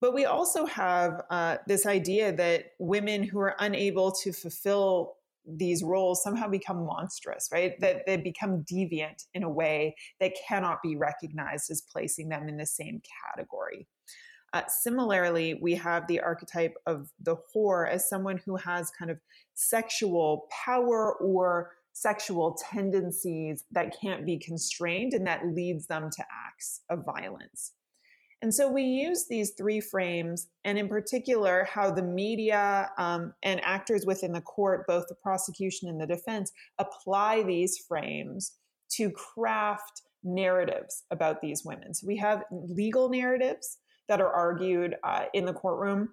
But 0.00 0.14
we 0.14 0.26
also 0.26 0.64
have 0.66 1.22
uh, 1.28 1.56
this 1.66 1.84
idea 1.84 2.32
that 2.32 2.72
women 2.78 3.22
who 3.22 3.40
are 3.40 3.56
unable 3.58 4.12
to 4.22 4.32
fulfill 4.32 5.17
these 5.56 5.82
roles 5.82 6.22
somehow 6.22 6.48
become 6.48 6.84
monstrous, 6.84 7.48
right? 7.52 7.74
That 7.80 8.04
they 8.06 8.16
become 8.16 8.64
deviant 8.70 9.24
in 9.34 9.42
a 9.42 9.50
way 9.50 9.96
that 10.20 10.32
cannot 10.46 10.82
be 10.82 10.96
recognized 10.96 11.70
as 11.70 11.82
placing 11.82 12.28
them 12.28 12.48
in 12.48 12.56
the 12.56 12.66
same 12.66 13.00
category. 13.34 13.86
Uh, 14.52 14.62
similarly, 14.68 15.58
we 15.60 15.74
have 15.74 16.06
the 16.06 16.20
archetype 16.20 16.74
of 16.86 17.10
the 17.20 17.36
whore 17.36 17.88
as 17.88 18.08
someone 18.08 18.40
who 18.46 18.56
has 18.56 18.90
kind 18.98 19.10
of 19.10 19.18
sexual 19.54 20.46
power 20.64 21.14
or 21.14 21.72
sexual 21.92 22.56
tendencies 22.70 23.64
that 23.72 23.94
can't 24.00 24.24
be 24.24 24.38
constrained 24.38 25.12
and 25.12 25.26
that 25.26 25.46
leads 25.46 25.86
them 25.86 26.08
to 26.10 26.24
acts 26.46 26.80
of 26.88 27.04
violence. 27.04 27.72
And 28.40 28.54
so 28.54 28.70
we 28.70 28.82
use 28.82 29.26
these 29.26 29.50
three 29.58 29.80
frames, 29.80 30.48
and 30.64 30.78
in 30.78 30.88
particular, 30.88 31.66
how 31.70 31.90
the 31.90 32.02
media 32.02 32.90
um, 32.96 33.34
and 33.42 33.60
actors 33.64 34.06
within 34.06 34.32
the 34.32 34.40
court, 34.40 34.86
both 34.86 35.06
the 35.08 35.16
prosecution 35.16 35.88
and 35.88 36.00
the 36.00 36.06
defense, 36.06 36.52
apply 36.78 37.42
these 37.42 37.78
frames 37.78 38.52
to 38.92 39.10
craft 39.10 40.02
narratives 40.22 41.04
about 41.10 41.40
these 41.40 41.64
women. 41.64 41.94
So 41.94 42.06
we 42.06 42.16
have 42.18 42.44
legal 42.50 43.08
narratives 43.08 43.78
that 44.08 44.20
are 44.20 44.32
argued 44.32 44.94
uh, 45.02 45.24
in 45.34 45.44
the 45.44 45.52
courtroom 45.52 46.10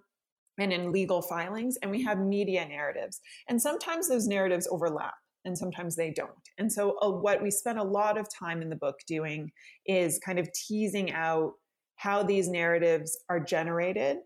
and 0.58 0.74
in 0.74 0.92
legal 0.92 1.22
filings, 1.22 1.78
and 1.78 1.92
we 1.92 2.02
have 2.04 2.18
media 2.18 2.68
narratives. 2.68 3.22
And 3.50 3.62
sometimes 3.62 4.08
those 4.08 4.28
narratives 4.28 4.68
overlap 4.72 5.16
and 5.44 5.56
sometimes 5.56 5.96
they 5.96 6.12
don't. 6.12 6.32
And 6.58 6.72
so, 6.72 6.98
uh, 7.02 7.12
what 7.12 7.42
we 7.42 7.52
spent 7.52 7.78
a 7.78 7.84
lot 7.84 8.18
of 8.18 8.28
time 8.34 8.62
in 8.62 8.70
the 8.70 8.76
book 8.76 8.96
doing 9.08 9.52
is 9.86 10.20
kind 10.26 10.40
of 10.40 10.50
teasing 10.54 11.12
out 11.12 11.54
how 11.96 12.24
these 12.24 12.48
narratives 12.50 13.18
are 13.30 13.40
generated 13.40 14.18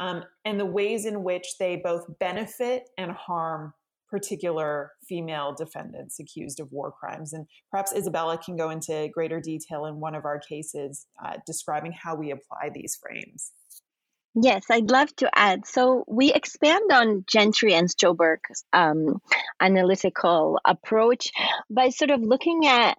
um, 0.00 0.24
and 0.44 0.58
the 0.58 0.66
ways 0.66 1.04
in 1.04 1.22
which 1.24 1.58
they 1.58 1.76
both 1.76 2.06
benefit 2.18 2.88
and 2.96 3.12
harm 3.12 3.74
particular 4.08 4.92
female 5.06 5.54
defendants 5.54 6.18
accused 6.18 6.60
of 6.60 6.72
war 6.72 6.90
crimes. 6.90 7.32
And 7.32 7.46
perhaps 7.70 7.92
Izabela 7.92 8.42
can 8.42 8.56
go 8.56 8.70
into 8.70 9.08
greater 9.12 9.40
detail 9.40 9.84
in 9.84 10.00
one 10.00 10.14
of 10.14 10.24
our 10.24 10.38
cases 10.38 11.06
uh, 11.24 11.34
describing 11.46 11.92
how 11.92 12.14
we 12.14 12.30
apply 12.30 12.70
these 12.72 12.96
frames. 13.00 13.52
Yes, 14.34 14.66
I'd 14.70 14.90
love 14.90 15.14
to 15.16 15.30
add. 15.36 15.66
So 15.66 16.04
we 16.06 16.32
expand 16.32 16.92
on 16.92 17.24
Gentry 17.26 17.74
and 17.74 17.88
Sjoberg's 17.88 18.64
um, 18.72 19.20
analytical 19.60 20.60
approach 20.64 21.32
by 21.68 21.88
sort 21.88 22.10
of 22.10 22.20
looking 22.22 22.66
at 22.66 22.98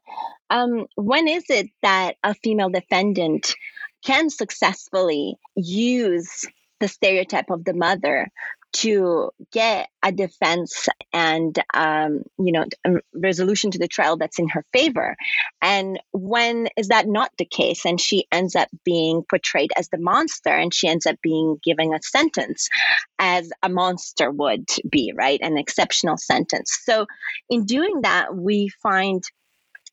um, 0.50 0.88
when 0.96 1.28
is 1.28 1.46
it 1.50 1.68
that 1.82 2.16
a 2.24 2.34
female 2.34 2.70
defendant 2.70 3.56
can 4.04 4.30
successfully 4.30 5.36
use 5.56 6.46
the 6.80 6.88
stereotype 6.88 7.50
of 7.50 7.66
the 7.66 7.74
mother 7.74 8.30
to 8.72 9.32
get 9.52 9.90
a 10.04 10.12
defense 10.12 10.88
and 11.12 11.58
um, 11.74 12.24
you 12.38 12.52
know 12.52 12.66
resolution 13.14 13.72
to 13.72 13.80
the 13.80 13.88
trial 13.88 14.18
that's 14.18 14.40
in 14.40 14.48
her 14.50 14.64
favor. 14.72 15.16
And 15.62 16.00
when 16.12 16.70
is 16.78 16.90
that 16.90 17.08
not 17.08 17.32
the 17.38 17.46
case? 17.46 17.86
And 17.86 18.00
she 18.00 18.28
ends 18.32 18.56
up 18.56 18.70
being 18.86 19.24
portrayed 19.28 19.72
as 19.76 19.90
the 19.90 19.98
monster 19.98 20.50
and 20.50 20.74
she 20.74 20.88
ends 20.88 21.06
up 21.06 21.16
being 21.22 21.58
given 21.64 21.94
a 21.94 22.00
sentence 22.02 22.70
as 23.18 23.52
a 23.64 23.70
monster 23.70 24.30
would 24.32 24.68
be 24.90 25.14
right? 25.16 25.40
An 25.42 25.58
exceptional 25.58 26.18
sentence. 26.18 26.78
So 26.84 27.08
in 27.50 27.66
doing 27.66 28.02
that 28.04 28.36
we 28.36 28.70
find 28.84 29.24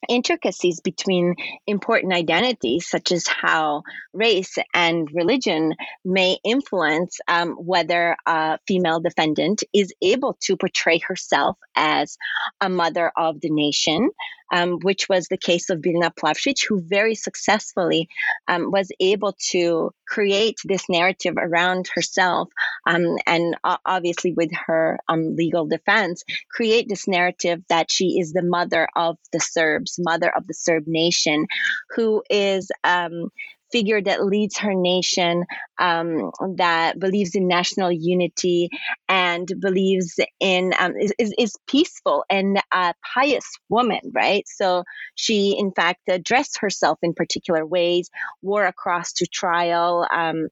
intricacies 0.08 0.80
between 0.80 1.34
important 1.66 2.12
identities, 2.12 2.88
such 2.88 3.12
as 3.12 3.26
how 3.26 3.82
race 4.12 4.56
and 4.74 5.08
religion 5.12 5.74
may 6.04 6.38
influence 6.44 7.18
um, 7.28 7.52
whether 7.52 8.16
a 8.26 8.58
female 8.66 9.00
defendant 9.00 9.62
is 9.72 9.92
able 10.02 10.36
to 10.40 10.56
portray 10.56 10.98
herself 10.98 11.56
as 11.74 12.16
a 12.60 12.68
mother 12.68 13.12
of 13.16 13.40
the 13.40 13.50
nation 13.50 14.10
um, 14.52 14.78
which 14.82 15.08
was 15.08 15.28
the 15.28 15.36
case 15.36 15.70
of 15.70 15.78
Biljana 15.78 16.12
Plavšić, 16.14 16.66
who 16.68 16.80
very 16.80 17.14
successfully 17.14 18.08
um, 18.48 18.70
was 18.70 18.90
able 19.00 19.34
to 19.50 19.92
create 20.06 20.56
this 20.64 20.88
narrative 20.88 21.34
around 21.36 21.88
herself 21.94 22.48
um, 22.86 23.16
and 23.26 23.56
uh, 23.64 23.76
obviously 23.84 24.32
with 24.32 24.50
her 24.66 24.98
um, 25.08 25.34
legal 25.36 25.66
defense, 25.66 26.22
create 26.50 26.88
this 26.88 27.08
narrative 27.08 27.62
that 27.68 27.90
she 27.90 28.18
is 28.18 28.32
the 28.32 28.42
mother 28.42 28.88
of 28.96 29.16
the 29.32 29.40
Serbs, 29.40 29.96
mother 29.98 30.30
of 30.34 30.46
the 30.46 30.54
Serb 30.54 30.84
nation, 30.86 31.46
who 31.94 32.22
is 32.30 32.70
um, 32.84 33.30
figure 33.72 34.00
that 34.00 34.24
leads 34.24 34.58
her 34.58 34.74
nation, 34.74 35.44
um, 35.78 36.30
that 36.56 36.98
believes 36.98 37.34
in 37.34 37.48
national 37.48 37.90
unity 37.92 38.68
and 39.08 39.50
believes 39.60 40.18
in 40.40 40.72
um, 40.78 40.94
is, 40.96 41.12
is, 41.18 41.34
is, 41.38 41.56
peaceful 41.66 42.24
and 42.30 42.60
a 42.72 42.94
pious 43.14 43.46
woman, 43.68 44.00
right? 44.12 44.44
So 44.46 44.84
she, 45.14 45.56
in 45.58 45.72
fact, 45.72 46.08
dressed 46.22 46.58
herself 46.58 46.98
in 47.02 47.14
particular 47.14 47.66
ways, 47.66 48.10
wore 48.42 48.66
a 48.66 48.72
cross 48.72 49.12
to 49.14 49.26
trial, 49.26 50.06
um, 50.12 50.48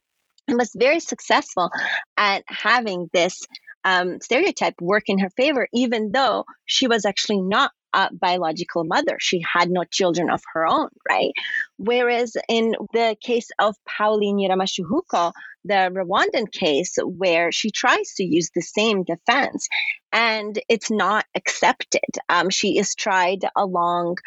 and 0.47 0.57
was 0.57 0.71
very 0.75 0.99
successful 0.99 1.71
at 2.17 2.43
having 2.47 3.09
this 3.13 3.45
um, 3.83 4.19
stereotype 4.19 4.81
work 4.81 5.03
in 5.07 5.19
her 5.19 5.29
favor, 5.29 5.67
even 5.73 6.11
though 6.11 6.45
she 6.65 6.87
was 6.87 7.05
actually 7.05 7.41
not 7.41 7.71
biological 8.13 8.83
mother. 8.83 9.17
She 9.19 9.41
had 9.41 9.69
no 9.69 9.83
children 9.83 10.29
of 10.29 10.41
her 10.53 10.67
own, 10.67 10.89
right? 11.09 11.31
Whereas 11.77 12.35
in 12.47 12.75
the 12.93 13.15
case 13.21 13.49
of 13.59 13.75
Pauline 13.85 14.37
Nyiramasuhuko, 14.37 15.33
the 15.63 15.91
Rwandan 15.91 16.51
case, 16.51 16.97
where 17.03 17.51
she 17.51 17.71
tries 17.71 18.13
to 18.15 18.23
use 18.23 18.51
the 18.53 18.61
same 18.61 19.03
defense 19.03 19.67
and 20.13 20.59
it's 20.69 20.91
not 20.91 21.25
accepted. 21.35 22.01
Um, 22.29 22.49
she 22.49 22.77
is 22.77 22.95
tried 22.95 23.39
along 23.55 24.17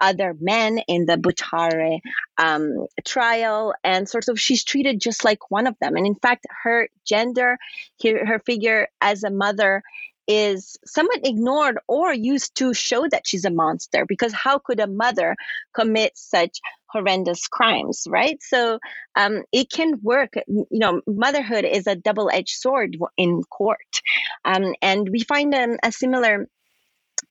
other 0.00 0.34
men 0.40 0.78
in 0.86 1.06
the 1.06 1.16
Butare 1.16 2.00
um, 2.38 2.86
trial, 3.04 3.74
and 3.82 4.08
sort 4.08 4.28
of 4.28 4.38
she's 4.40 4.64
treated 4.64 5.00
just 5.00 5.24
like 5.24 5.50
one 5.50 5.66
of 5.66 5.74
them. 5.80 5.96
And 5.96 6.06
in 6.06 6.14
fact, 6.14 6.46
her 6.62 6.88
gender, 7.04 7.58
her, 8.04 8.26
her 8.26 8.38
figure 8.40 8.88
as 9.00 9.24
a 9.24 9.30
mother 9.30 9.82
is 10.28 10.76
somewhat 10.84 11.26
ignored 11.26 11.78
or 11.88 12.12
used 12.12 12.54
to 12.56 12.74
show 12.74 13.08
that 13.08 13.26
she's 13.26 13.46
a 13.46 13.50
monster 13.50 14.04
because 14.06 14.32
how 14.32 14.58
could 14.58 14.78
a 14.78 14.86
mother 14.86 15.34
commit 15.74 16.12
such 16.14 16.60
horrendous 16.86 17.48
crimes 17.48 18.06
right? 18.08 18.40
So 18.42 18.78
um, 19.16 19.42
it 19.52 19.70
can 19.70 20.00
work. 20.02 20.34
You 20.46 20.66
know 20.70 21.00
motherhood 21.06 21.64
is 21.64 21.86
a 21.86 21.96
double-edged 21.96 22.56
sword 22.56 22.96
in 23.16 23.42
court. 23.44 24.02
Um, 24.44 24.74
and 24.82 25.08
we 25.08 25.20
find 25.20 25.54
um, 25.54 25.78
a 25.82 25.90
similar 25.90 26.46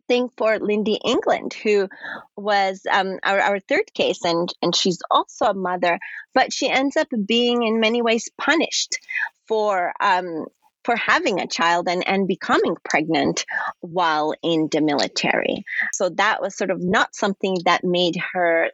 thing 0.08 0.30
for 0.38 0.58
Lynndie 0.58 1.00
England, 1.06 1.54
who 1.54 1.89
was 2.36 2.82
um, 2.92 3.20
our, 3.24 3.39
our 3.39 3.60
third 3.60 3.94
case, 3.94 4.24
and, 4.24 4.51
and 4.62 4.75
she's 4.75 5.00
also 5.12 5.46
a 5.46 5.54
mother, 5.54 6.00
but 6.34 6.54
she 6.54 6.70
ends 6.70 6.98
up 6.98 7.08
being 7.25 7.63
in 7.63 7.80
many 7.80 8.01
ways 8.01 8.30
punished 8.38 9.00
for 9.48 9.94
um, 10.00 10.46
for 10.88 10.96
having 10.96 11.41
a 11.41 11.48
child 11.48 11.89
and, 11.89 12.08
and 12.08 12.29
becoming 12.29 12.77
pregnant 12.89 13.44
while 13.82 14.34
in 14.41 14.70
the 14.72 14.79
military. 14.79 15.65
So 15.94 16.08
that 16.12 16.41
was 16.41 16.56
sort 16.56 16.72
of 16.72 16.82
not 16.82 17.13
something 17.13 17.58
that 17.65 17.84
made 17.84 18.15
her 18.32 18.70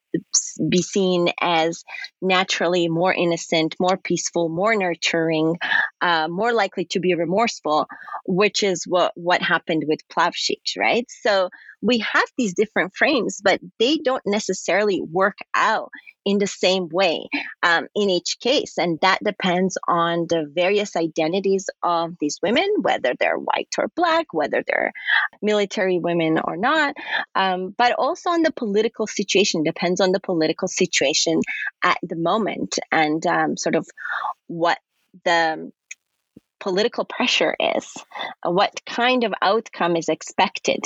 be 0.70 0.84
seen 0.84 1.30
as 1.42 1.84
naturally 2.22 2.88
more 2.88 3.12
innocent, 3.12 3.76
more 3.80 3.98
peaceful, 3.98 4.48
more 4.48 4.76
nurturing, 4.76 5.56
uh, 6.02 6.28
more 6.28 6.54
likely 6.54 6.86
to 6.92 7.00
be 7.00 7.16
remorseful, 7.16 7.88
which 8.28 8.62
is 8.62 8.84
what, 8.86 9.12
what 9.16 9.42
happened 9.42 9.86
with 9.88 10.08
Plavšić, 10.08 10.78
right? 10.78 11.08
So 11.10 11.50
we 11.84 12.00
have 12.00 12.28
these 12.38 12.54
different 12.54 12.96
frames, 12.96 13.42
but 13.44 13.60
they 13.78 13.98
don't 13.98 14.26
necessarily 14.26 15.02
work 15.02 15.38
out 15.54 15.92
in 16.26 16.38
the 16.38 16.48
same 16.48 16.88
way 16.90 17.28
um, 17.62 17.88
in 17.94 18.10
each 18.10 18.38
case. 18.40 18.78
And 18.78 18.98
that 19.02 19.20
depends 19.24 19.78
on 19.88 20.26
the 20.30 20.50
various 20.50 20.96
identities 20.96 21.70
of 21.84 22.16
these 22.22 22.40
women, 22.42 22.68
whether 22.82 23.14
they're 23.20 23.38
white 23.38 23.74
or 23.78 23.90
black, 23.96 24.28
whether 24.32 24.64
they're 24.66 24.94
military 25.42 26.00
women 26.00 26.40
or 26.42 26.56
not, 26.56 26.96
um, 27.36 27.76
but 27.78 27.94
also 27.98 28.30
on 28.30 28.44
the 28.44 28.54
political 28.54 29.06
situation, 29.06 29.64
depends 29.64 30.00
on 30.00 30.14
the 30.14 30.22
political 30.22 30.70
situation 30.70 31.42
at 31.84 31.98
the 32.02 32.16
moment 32.16 32.80
and 32.92 33.26
um, 33.28 33.58
sort 33.58 33.76
of 33.76 33.86
what 34.48 34.78
the 35.26 35.70
political 36.62 37.04
pressure 37.04 37.54
is, 37.60 37.94
what 38.46 38.80
kind 38.86 39.26
of 39.26 39.34
outcome 39.42 39.98
is 39.98 40.08
expected 40.08 40.82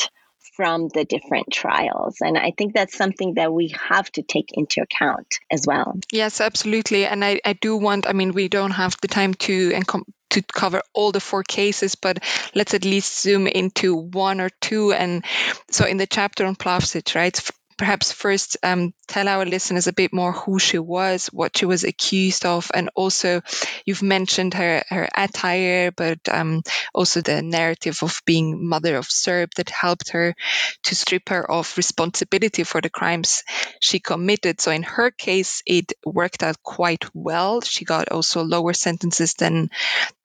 from 0.55 0.89
the 0.89 1.05
different 1.05 1.51
trials. 1.51 2.17
And 2.21 2.37
I 2.37 2.51
think 2.57 2.73
that's 2.73 2.95
something 2.95 3.35
that 3.35 3.53
we 3.53 3.73
have 3.89 4.11
to 4.13 4.21
take 4.21 4.51
into 4.53 4.81
account 4.81 5.39
as 5.51 5.65
well. 5.67 5.97
Yes, 6.11 6.41
absolutely. 6.41 7.05
And 7.05 7.23
I, 7.23 7.39
I 7.43 7.53
do 7.53 7.77
want, 7.77 8.07
I 8.07 8.13
mean, 8.13 8.33
we 8.33 8.47
don't 8.47 8.71
have 8.71 8.95
the 9.01 9.07
time 9.07 9.33
to 9.35 9.71
and 9.73 9.85
to 10.29 10.41
cover 10.41 10.81
all 10.93 11.11
the 11.11 11.19
four 11.19 11.43
cases, 11.43 11.95
but 11.95 12.23
let's 12.53 12.73
at 12.73 12.85
least 12.85 13.21
zoom 13.21 13.47
into 13.47 13.95
one 13.95 14.41
or 14.41 14.49
two. 14.61 14.91
And 14.91 15.23
so 15.69 15.85
in 15.85 15.97
the 15.97 16.07
chapter 16.07 16.45
on 16.45 16.55
Plavšić, 16.55 17.15
right, 17.15 17.49
perhaps 17.77 18.11
first 18.11 18.57
um, 18.63 18.93
tell 19.07 19.27
our 19.27 19.45
listeners 19.45 19.87
a 19.87 19.93
bit 19.93 20.11
more 20.11 20.31
who 20.31 20.59
she 20.59 20.79
was, 20.79 21.27
what 21.27 21.57
she 21.57 21.65
was 21.65 21.83
accused 21.83 22.45
of, 22.45 22.71
and 22.73 22.89
also 22.95 23.41
you've 23.85 24.03
mentioned 24.03 24.53
her 24.55 24.83
her 24.89 25.07
attire, 25.15 25.91
but 25.91 26.19
um, 26.29 26.63
also 26.93 27.21
the 27.21 27.41
narrative 27.41 27.99
of 28.01 28.21
being 28.25 28.67
mother 28.67 28.97
of 28.97 29.05
Serb 29.05 29.51
that 29.57 29.69
helped 29.69 30.09
her 30.09 30.35
to 30.83 30.95
strip 30.95 31.29
her 31.29 31.49
of 31.49 31.77
responsibility 31.77 32.63
for 32.63 32.81
the 32.81 32.89
crimes 32.89 33.43
she 33.79 33.99
committed. 33.99 34.59
So 34.59 34.71
in 34.71 34.83
her 34.83 35.11
case, 35.11 35.61
it 35.65 35.93
worked 36.05 36.43
out 36.43 36.61
quite 36.63 37.05
well. 37.13 37.61
She 37.61 37.85
got 37.85 38.09
also 38.09 38.43
lower 38.43 38.73
sentences 38.73 39.35
than 39.35 39.69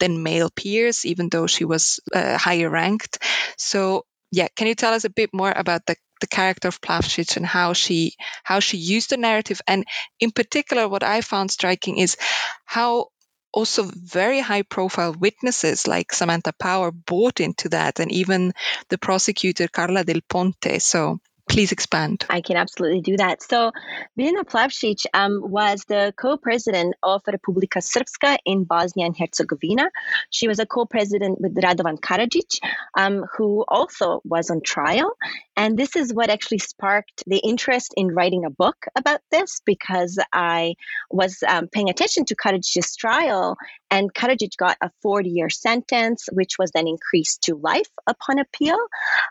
than 0.00 0.22
male 0.22 0.50
peers, 0.50 1.04
even 1.04 1.28
though 1.28 1.46
she 1.46 1.64
was 1.64 2.00
uh, 2.14 2.38
higher 2.38 2.70
ranked. 2.70 3.22
So 3.56 4.04
yeah, 4.30 4.48
can 4.56 4.66
you 4.66 4.74
tell 4.74 4.94
us 4.94 5.04
a 5.04 5.10
bit 5.10 5.30
more 5.32 5.52
about 5.54 5.84
the 5.86 5.96
the 6.22 6.26
character 6.26 6.68
of 6.68 6.80
Plavšić 6.80 7.36
and 7.36 7.44
how 7.44 7.74
she 7.74 8.14
how 8.42 8.60
she 8.60 8.78
used 8.78 9.10
the 9.10 9.18
narrative. 9.18 9.60
And 9.66 9.84
in 10.18 10.30
particular, 10.30 10.88
what 10.88 11.02
I 11.02 11.20
found 11.20 11.50
striking 11.50 11.98
is 11.98 12.16
how 12.64 13.08
also 13.52 13.82
very 13.84 14.40
high 14.40 14.62
profile 14.62 15.12
witnesses 15.12 15.86
like 15.86 16.14
Samantha 16.14 16.54
Power 16.58 16.90
bought 16.90 17.40
into 17.40 17.68
that, 17.68 18.00
and 18.00 18.10
even 18.10 18.54
the 18.88 18.98
prosecutor 18.98 19.68
Carla 19.68 20.04
Del 20.04 20.22
Ponte. 20.28 20.80
So 20.80 21.20
Please 21.48 21.72
expand. 21.72 22.24
I 22.30 22.40
can 22.40 22.56
absolutely 22.56 23.00
do 23.00 23.16
that. 23.16 23.42
So, 23.42 23.72
Biljana 24.18 24.44
Plavšić 24.44 25.06
um, 25.12 25.40
was 25.42 25.84
the 25.84 26.14
co 26.16 26.36
president 26.36 26.94
of 27.02 27.22
Republika 27.24 27.80
Srpska 27.80 28.38
in 28.46 28.64
Bosnia 28.64 29.06
and 29.06 29.16
Herzegovina. 29.18 29.90
She 30.30 30.46
was 30.46 30.60
a 30.60 30.66
co 30.66 30.86
president 30.86 31.40
with 31.40 31.54
Radovan 31.56 31.98
Karadžić, 31.98 32.60
um, 32.96 33.24
who 33.36 33.64
also 33.66 34.20
was 34.24 34.50
on 34.50 34.60
trial. 34.64 35.10
And 35.56 35.76
this 35.76 35.96
is 35.96 36.14
what 36.14 36.30
actually 36.30 36.58
sparked 36.58 37.24
the 37.26 37.38
interest 37.38 37.92
in 37.96 38.14
writing 38.14 38.44
a 38.44 38.50
book 38.50 38.86
about 38.96 39.20
this 39.30 39.60
because 39.66 40.18
I 40.32 40.74
was 41.10 41.42
um, 41.46 41.68
paying 41.68 41.90
attention 41.90 42.24
to 42.26 42.36
Karadžić's 42.36 42.96
trial, 42.96 43.56
and 43.90 44.14
Karadžić 44.14 44.56
got 44.56 44.76
a 44.80 44.90
40 45.02 45.28
year 45.28 45.50
sentence, 45.50 46.28
which 46.32 46.56
was 46.58 46.70
then 46.70 46.86
increased 46.86 47.42
to 47.42 47.56
life 47.56 47.90
upon 48.06 48.38
appeal. 48.38 48.78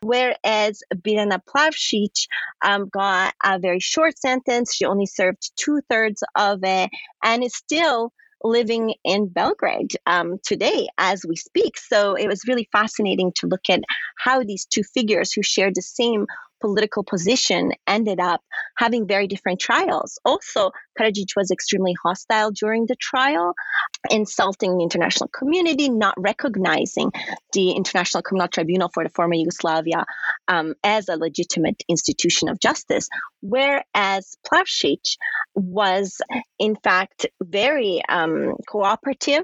Whereas 0.04 0.84
Biljana 0.94 1.40
Plavšić 1.50 2.01
um, 2.64 2.88
got 2.90 3.34
a 3.44 3.60
very 3.60 3.80
short 3.80 4.18
sentence. 4.18 4.74
She 4.74 4.86
only 4.86 5.06
served 5.06 5.52
two 5.56 5.82
thirds 5.90 6.24
of 6.36 6.60
it 6.64 6.90
and 7.24 7.44
is 7.44 7.56
still 7.56 8.14
living 8.44 8.96
in 9.04 9.28
Belgrade 9.28 9.92
um, 10.06 10.38
today 10.44 10.88
as 10.98 11.26
we 11.28 11.36
speak. 11.36 11.78
So 11.78 12.16
it 12.16 12.28
was 12.28 12.48
really 12.48 12.68
fascinating 12.72 13.32
to 13.36 13.48
look 13.48 13.70
at 13.70 13.82
how 14.18 14.44
these 14.44 14.66
two 14.66 14.84
figures 14.84 15.32
who 15.32 15.44
shared 15.44 15.76
the 15.76 15.82
same 15.82 16.26
political 16.62 17.04
position 17.04 17.72
ended 17.88 18.20
up 18.20 18.42
having 18.78 19.08
very 19.08 19.28
different 19.28 19.60
trials. 19.60 20.20
Also, 20.26 20.72
Karadžić 21.00 21.36
was 21.36 21.52
extremely 21.52 21.94
hostile 22.04 22.52
during 22.52 22.86
the 22.86 22.96
trial, 22.96 23.54
insulting 24.10 24.78
the 24.78 24.84
international 24.84 25.30
community, 25.30 25.90
not 25.90 26.16
recognizing 26.18 27.12
the 27.54 27.72
International 27.72 28.22
Criminal 28.24 28.48
Tribunal 28.48 28.90
for 28.94 29.04
the 29.04 29.10
former 29.10 29.36
Yugoslavia 29.36 30.06
um, 30.48 30.76
as 30.84 31.10
a 31.10 31.18
legitimate 31.18 31.84
institution 31.90 32.50
of 32.50 32.60
justice, 32.60 33.08
whereas 33.42 34.38
Plavšić 34.48 35.18
was, 35.56 36.22
in 36.60 36.76
fact, 36.76 37.26
very 37.42 38.02
um, 38.08 38.56
cooperative 38.68 39.44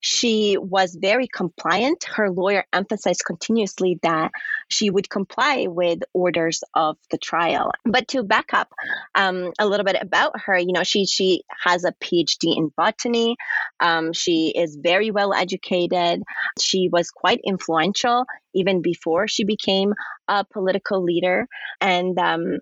she 0.00 0.56
was 0.58 0.96
very 1.00 1.26
compliant. 1.26 2.04
Her 2.04 2.30
lawyer 2.30 2.64
emphasized 2.72 3.24
continuously 3.26 3.98
that 4.02 4.30
she 4.68 4.90
would 4.90 5.08
comply 5.08 5.66
with 5.68 6.00
orders 6.12 6.62
of 6.74 6.96
the 7.10 7.18
trial. 7.18 7.72
But 7.84 8.08
to 8.08 8.22
back 8.22 8.52
up 8.52 8.72
um, 9.14 9.52
a 9.58 9.66
little 9.66 9.84
bit 9.84 9.96
about 10.00 10.40
her, 10.40 10.58
you 10.58 10.72
know, 10.72 10.84
she 10.84 11.06
she 11.06 11.42
has 11.64 11.84
a 11.84 11.92
PhD 11.92 12.56
in 12.56 12.70
botany. 12.76 13.36
Um, 13.80 14.12
she 14.12 14.52
is 14.54 14.76
very 14.80 15.10
well 15.10 15.32
educated. 15.32 16.22
She 16.60 16.88
was 16.90 17.10
quite 17.10 17.40
influential 17.44 18.24
even 18.54 18.82
before 18.82 19.28
she 19.28 19.44
became 19.44 19.92
a 20.28 20.44
political 20.44 21.02
leader, 21.02 21.46
and 21.80 22.18
um, 22.18 22.58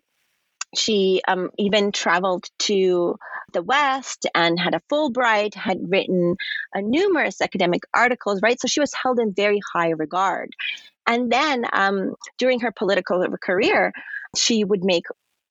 she 0.77 1.23
um, 1.27 1.51
even 1.59 1.93
traveled 1.93 2.45
to 2.61 3.17
the 3.53 3.63
West 3.63 4.27
and 4.35 4.59
had 4.59 4.75
a 4.75 4.83
Fulbright, 4.91 5.55
had 5.55 5.79
written 5.89 6.37
uh, 6.77 6.81
numerous 6.81 7.41
academic 7.41 7.83
articles, 7.95 8.41
right? 8.43 8.61
So 8.61 8.69
she 8.69 8.81
was 8.81 8.93
held 8.95 9.19
in 9.19 9.33
very 9.33 9.61
high 9.73 9.91
regard. 9.91 10.51
And 11.07 11.31
then 11.31 11.65
um, 11.73 12.15
during 12.39 12.61
her 12.61 12.73
political 12.73 13.25
career, 13.41 13.93
she 14.37 14.65
would 14.65 14.85
make 14.85 15.05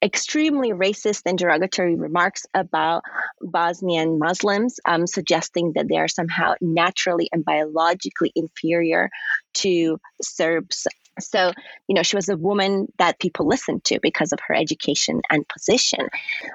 extremely 0.04 0.72
racist 0.72 1.22
and 1.26 1.38
derogatory 1.38 1.96
remarks 1.96 2.46
about 2.54 3.04
Bosnian 3.42 4.20
Muslims, 4.20 4.80
um, 4.86 5.08
suggesting 5.08 5.74
that 5.76 5.88
they 5.88 5.96
are 5.96 6.10
somehow 6.10 6.56
naturally 6.60 7.30
and 7.32 7.46
biologically 7.46 8.32
inferior 8.36 9.10
to 9.54 9.98
Serbs. 10.22 10.88
So, 11.19 11.52
you 11.88 11.95
know, 11.95 12.04
she 12.04 12.15
was 12.15 12.30
a 12.30 12.38
woman 12.38 12.88
that 12.97 13.19
people 13.19 13.47
listened 13.47 13.84
to 13.86 13.99
because 14.02 14.32
of 14.32 14.39
her 14.47 14.56
education 14.56 15.21
and 15.32 15.47
position. 15.47 16.08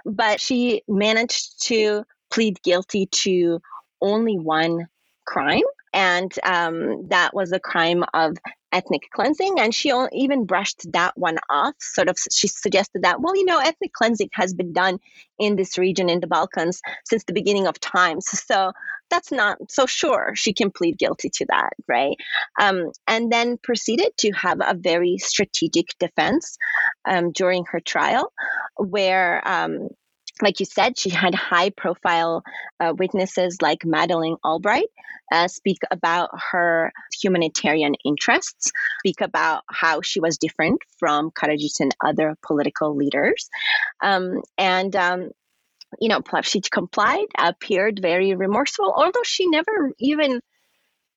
But 0.05 0.41
she 0.41 0.83
managed 0.89 1.63
to 1.67 2.05
plead 2.31 2.63
guilty 2.63 3.07
to 3.07 3.61
only 4.01 4.39
one 4.39 4.89
crime. 5.27 5.63
And 5.95 6.33
um, 6.45 7.09
that 7.09 7.35
was 7.35 7.53
a 7.53 7.61
crime 7.61 8.05
of 8.15 8.37
ethnic 8.73 9.03
cleansing. 9.13 9.59
And 9.59 9.75
she 9.75 9.93
even 10.13 10.45
brushed 10.45 10.91
that 10.93 11.17
one 11.17 11.39
off. 11.51 11.75
Sort 11.81 12.09
of, 12.09 12.17
she 12.31 12.49
suggested 12.49 13.03
that, 13.03 13.21
well, 13.21 13.37
you 13.37 13.45
know, 13.45 13.59
ethnic 13.59 13.93
cleansing 13.93 14.31
has 14.33 14.55
been 14.55 14.73
done 14.73 14.99
in 15.39 15.57
this 15.57 15.79
region 15.79 16.09
in 16.09 16.21
the 16.21 16.27
Balkans 16.27 16.81
since 17.05 17.25
the 17.25 17.33
beginning 17.33 17.67
of 17.67 17.79
times. 17.81 18.27
So 18.29 18.73
that's 19.11 19.33
not 19.33 19.59
so 19.71 19.87
sure 19.87 20.33
she 20.35 20.53
can 20.53 20.71
plead 20.71 20.99
guilty 20.99 21.31
to 21.35 21.47
that, 21.49 21.73
right? 21.87 22.17
Um, 22.61 22.93
and 23.07 23.33
then 23.33 23.57
proceeded 23.63 24.13
to 24.19 24.33
have 24.33 24.59
a 24.61 24.75
very 24.75 25.17
strategic 25.19 25.87
defense 25.99 26.59
um, 27.07 27.33
during 27.33 27.65
her 27.71 27.81
trial, 27.81 28.33
where 28.77 29.47
um, 29.49 29.89
like 30.43 30.61
you 30.61 30.67
said, 30.67 30.99
she 30.99 31.11
had 31.25 31.35
high 31.35 31.71
profile 31.71 32.43
uh, 32.81 32.95
witnesses 32.97 33.59
like 33.61 33.85
Madeleine 33.85 34.37
Albright 34.45 34.89
uh, 35.33 35.49
speak 35.49 35.79
about 35.91 36.31
her 36.53 36.93
humanitarian 37.21 37.95
interests, 38.05 38.73
speak 39.01 39.21
about 39.21 39.63
how 39.71 40.01
she 40.01 40.21
was 40.21 40.39
different 40.39 40.81
from 40.99 41.31
Karadžić 41.31 41.81
and 41.81 41.95
other 42.05 42.37
political 42.47 42.97
leaders. 42.97 43.49
Um, 44.03 44.41
and 44.57 44.95
um, 44.97 45.31
you 46.01 46.09
know, 46.09 46.21
Plavšić 46.21 46.71
complied, 46.71 47.27
appeared 47.39 48.01
very 48.01 48.35
remorseful, 48.35 48.93
although 48.95 49.23
she 49.25 49.49
never 49.49 49.93
even 49.99 50.41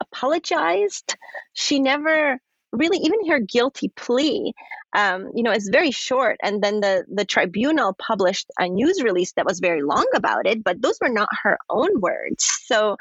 apologized. 0.01 1.15
She 1.53 1.79
never 1.79 2.39
really 2.71 2.97
even 2.97 3.27
her 3.27 3.39
guilty 3.39 3.89
plea 3.89 4.53
um, 4.93 5.29
you 5.36 5.43
know 5.43 5.51
is 5.51 5.69
very 5.71 5.91
short. 5.91 6.38
And 6.41 6.62
then 6.63 6.79
the 6.79 7.05
the 7.13 7.25
tribunal 7.25 7.93
published 7.93 8.47
a 8.60 8.67
news 8.67 9.01
release 9.03 9.34
that 9.34 9.45
was 9.45 9.60
very 9.60 9.81
long 9.81 10.05
about 10.15 10.47
it 10.47 10.63
but 10.63 10.81
those 10.81 10.97
were 11.01 11.10
not 11.10 11.29
her 11.43 11.57
own 11.69 11.99
words. 11.99 12.43
So 12.65 12.97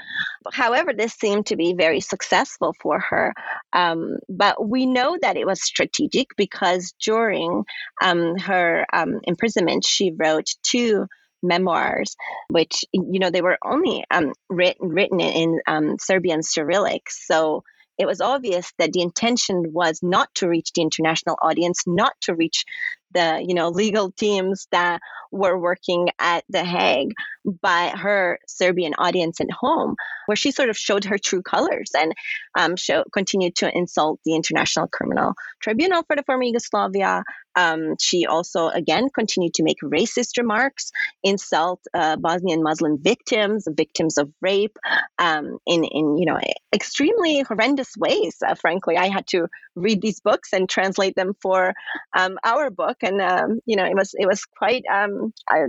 however 0.52 0.92
this 0.92 1.14
seemed 1.14 1.46
to 1.46 1.56
be 1.56 1.74
very 1.74 2.00
successful 2.00 2.74
for 2.80 2.98
her. 2.98 3.34
Um, 3.72 4.18
but 4.28 4.66
we 4.66 4.86
know 4.86 5.16
that 5.20 5.36
it 5.36 5.46
was 5.46 5.62
strategic 5.62 6.36
because 6.36 6.94
during 7.00 7.64
um, 8.02 8.36
her 8.38 8.86
um, 8.92 9.20
imprisonment 9.24 9.84
she 9.84 10.12
wrote 10.12 10.48
two 10.62 11.06
memoirs, 11.42 12.16
which 12.50 12.84
you 12.92 13.18
know 13.18 13.30
they 13.30 13.42
were 13.42 13.58
only 13.64 14.04
um, 14.10 14.32
written 14.48 14.88
written 14.88 15.20
in 15.20 15.60
um, 15.66 15.96
Serbian 15.98 16.42
Cyrillic. 16.42 17.10
So 17.10 17.62
it 18.00 18.06
was 18.06 18.22
obvious 18.22 18.72
that 18.78 18.92
the 18.92 19.02
intention 19.02 19.62
was 19.72 20.00
not 20.02 20.34
to 20.36 20.48
reach 20.48 20.70
the 20.74 20.80
international 20.80 21.36
audience, 21.42 21.82
not 21.86 22.14
to 22.22 22.34
reach 22.34 22.64
the 23.12 23.44
you 23.46 23.54
know 23.54 23.68
legal 23.68 24.10
teams 24.12 24.66
that 24.70 25.00
were 25.30 25.58
working 25.58 26.08
at 26.18 26.44
the 26.48 26.64
Hague, 26.64 27.12
but 27.44 27.98
her 27.98 28.38
Serbian 28.46 28.94
audience 28.98 29.40
at 29.40 29.50
home, 29.50 29.94
where 30.26 30.36
she 30.36 30.50
sort 30.50 30.70
of 30.70 30.76
showed 30.76 31.04
her 31.04 31.18
true 31.18 31.42
colors 31.42 31.90
and 31.96 32.12
um, 32.56 32.76
show, 32.76 33.04
continued 33.12 33.56
to 33.56 33.76
insult 33.76 34.20
the 34.24 34.34
International 34.34 34.88
Criminal 34.88 35.34
Tribunal 35.60 36.02
for 36.06 36.16
the 36.16 36.22
former 36.22 36.44
Yugoslavia. 36.44 37.22
Um, 37.56 37.96
she 38.00 38.26
also 38.26 38.68
again 38.68 39.08
continued 39.12 39.54
to 39.54 39.64
make 39.64 39.78
racist 39.82 40.38
remarks, 40.38 40.92
insult 41.24 41.80
uh, 41.92 42.16
Bosnian 42.16 42.62
Muslim 42.62 42.98
victims, 43.02 43.66
victims 43.68 44.18
of 44.18 44.30
rape, 44.40 44.78
um, 45.18 45.58
in 45.66 45.84
in 45.84 46.16
you 46.16 46.26
know 46.26 46.38
extremely 46.72 47.40
horrendous 47.40 47.96
ways. 47.96 48.36
Uh, 48.46 48.54
frankly, 48.54 48.96
I 48.96 49.08
had 49.08 49.26
to 49.28 49.48
read 49.74 50.00
these 50.00 50.20
books 50.20 50.52
and 50.52 50.68
translate 50.68 51.16
them 51.16 51.34
for 51.42 51.74
um, 52.16 52.38
our 52.44 52.70
book 52.70 52.99
and 53.02 53.20
um, 53.20 53.60
you 53.66 53.76
know 53.76 53.84
it 53.84 53.94
was 53.94 54.14
it 54.14 54.26
was 54.26 54.44
quite 54.44 54.84
um, 54.92 55.32
a, 55.50 55.66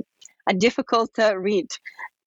a 0.49 0.53
difficult 0.53 1.11
uh, 1.19 1.37
read 1.37 1.67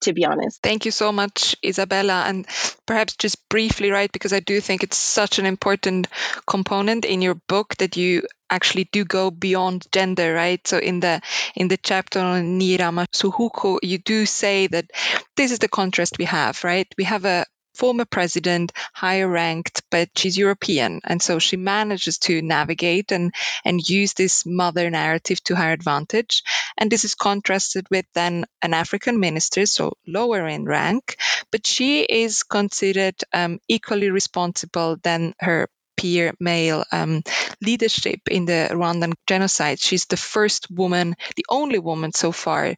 to 0.05 0.12
be 0.12 0.25
honest. 0.25 0.62
Thank 0.62 0.85
you 0.85 0.90
so 0.90 1.12
much, 1.12 1.57
Izabela. 1.64 2.27
And 2.27 2.47
perhaps 2.87 3.17
just 3.17 3.49
briefly, 3.49 3.90
right, 3.90 4.11
because 4.12 4.33
I 4.33 4.40
do 4.40 4.61
think 4.61 4.83
it's 4.83 4.99
such 4.99 5.38
an 5.38 5.47
important 5.47 6.09
component 6.47 7.05
in 7.05 7.23
your 7.23 7.35
book 7.49 7.75
that 7.79 7.97
you 7.97 8.23
actually 8.51 8.85
do 8.93 9.05
go 9.05 9.31
beyond 9.31 9.87
gender, 9.93 10.35
right? 10.35 10.67
So 10.67 10.79
in 10.79 11.01
the 11.01 11.21
in 11.57 11.69
the 11.69 11.79
chapter 11.79 12.21
on 12.21 12.61
Nyiramasuhuko, 12.61 13.79
you 13.83 13.99
do 13.99 14.27
say 14.27 14.67
that 14.69 14.90
this 15.37 15.51
is 15.51 15.59
the 15.59 15.69
contrast 15.69 16.19
we 16.19 16.27
have, 16.27 16.62
right? 16.64 16.87
We 16.99 17.05
have 17.05 17.25
a 17.25 17.47
former 17.74 18.04
president, 18.04 18.72
higher 18.92 19.28
ranked, 19.28 19.82
but 19.90 20.10
she's 20.16 20.38
European. 20.38 21.00
And 21.04 21.20
so 21.20 21.38
she 21.38 21.56
manages 21.56 22.18
to 22.18 22.42
navigate 22.42 23.12
and, 23.12 23.34
and 23.64 23.88
use 23.88 24.14
this 24.14 24.46
mother 24.46 24.90
narrative 24.90 25.42
to 25.44 25.56
her 25.56 25.72
advantage. 25.72 26.42
And 26.78 26.90
this 26.90 27.04
is 27.04 27.14
contrasted 27.14 27.87
with 27.90 28.06
then 28.14 28.46
an 28.62 28.74
African 28.74 29.20
minister, 29.20 29.66
so 29.66 29.96
lower 30.06 30.46
in 30.46 30.64
rank, 30.64 31.16
but 31.50 31.66
she 31.66 32.02
is 32.02 32.42
considered 32.42 33.16
um, 33.32 33.60
equally 33.68 34.10
responsible 34.10 34.96
than 35.02 35.34
her 35.40 35.68
peer 35.96 36.33
male 36.40 36.85
um, 36.92 37.22
leadership 37.61 38.20
in 38.30 38.44
the 38.44 38.68
Rwandan 38.70 39.14
genocide. 39.26 39.80
She's 39.80 40.07
the 40.07 40.16
first 40.16 40.70
woman, 40.70 41.16
the 41.37 41.46
only 41.48 41.78
woman 41.78 42.12
so 42.12 42.33
far 42.33 42.74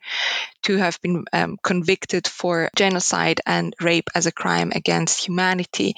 to 0.63 0.77
have 0.77 1.01
been 1.03 1.25
um, 1.33 1.57
convicted 1.63 2.27
for 2.27 2.71
genocide 2.77 3.41
and 3.47 3.75
rape 3.81 4.09
as 4.15 4.27
a 4.27 4.33
crime 4.33 4.73
against 4.75 5.27
humanity. 5.27 5.95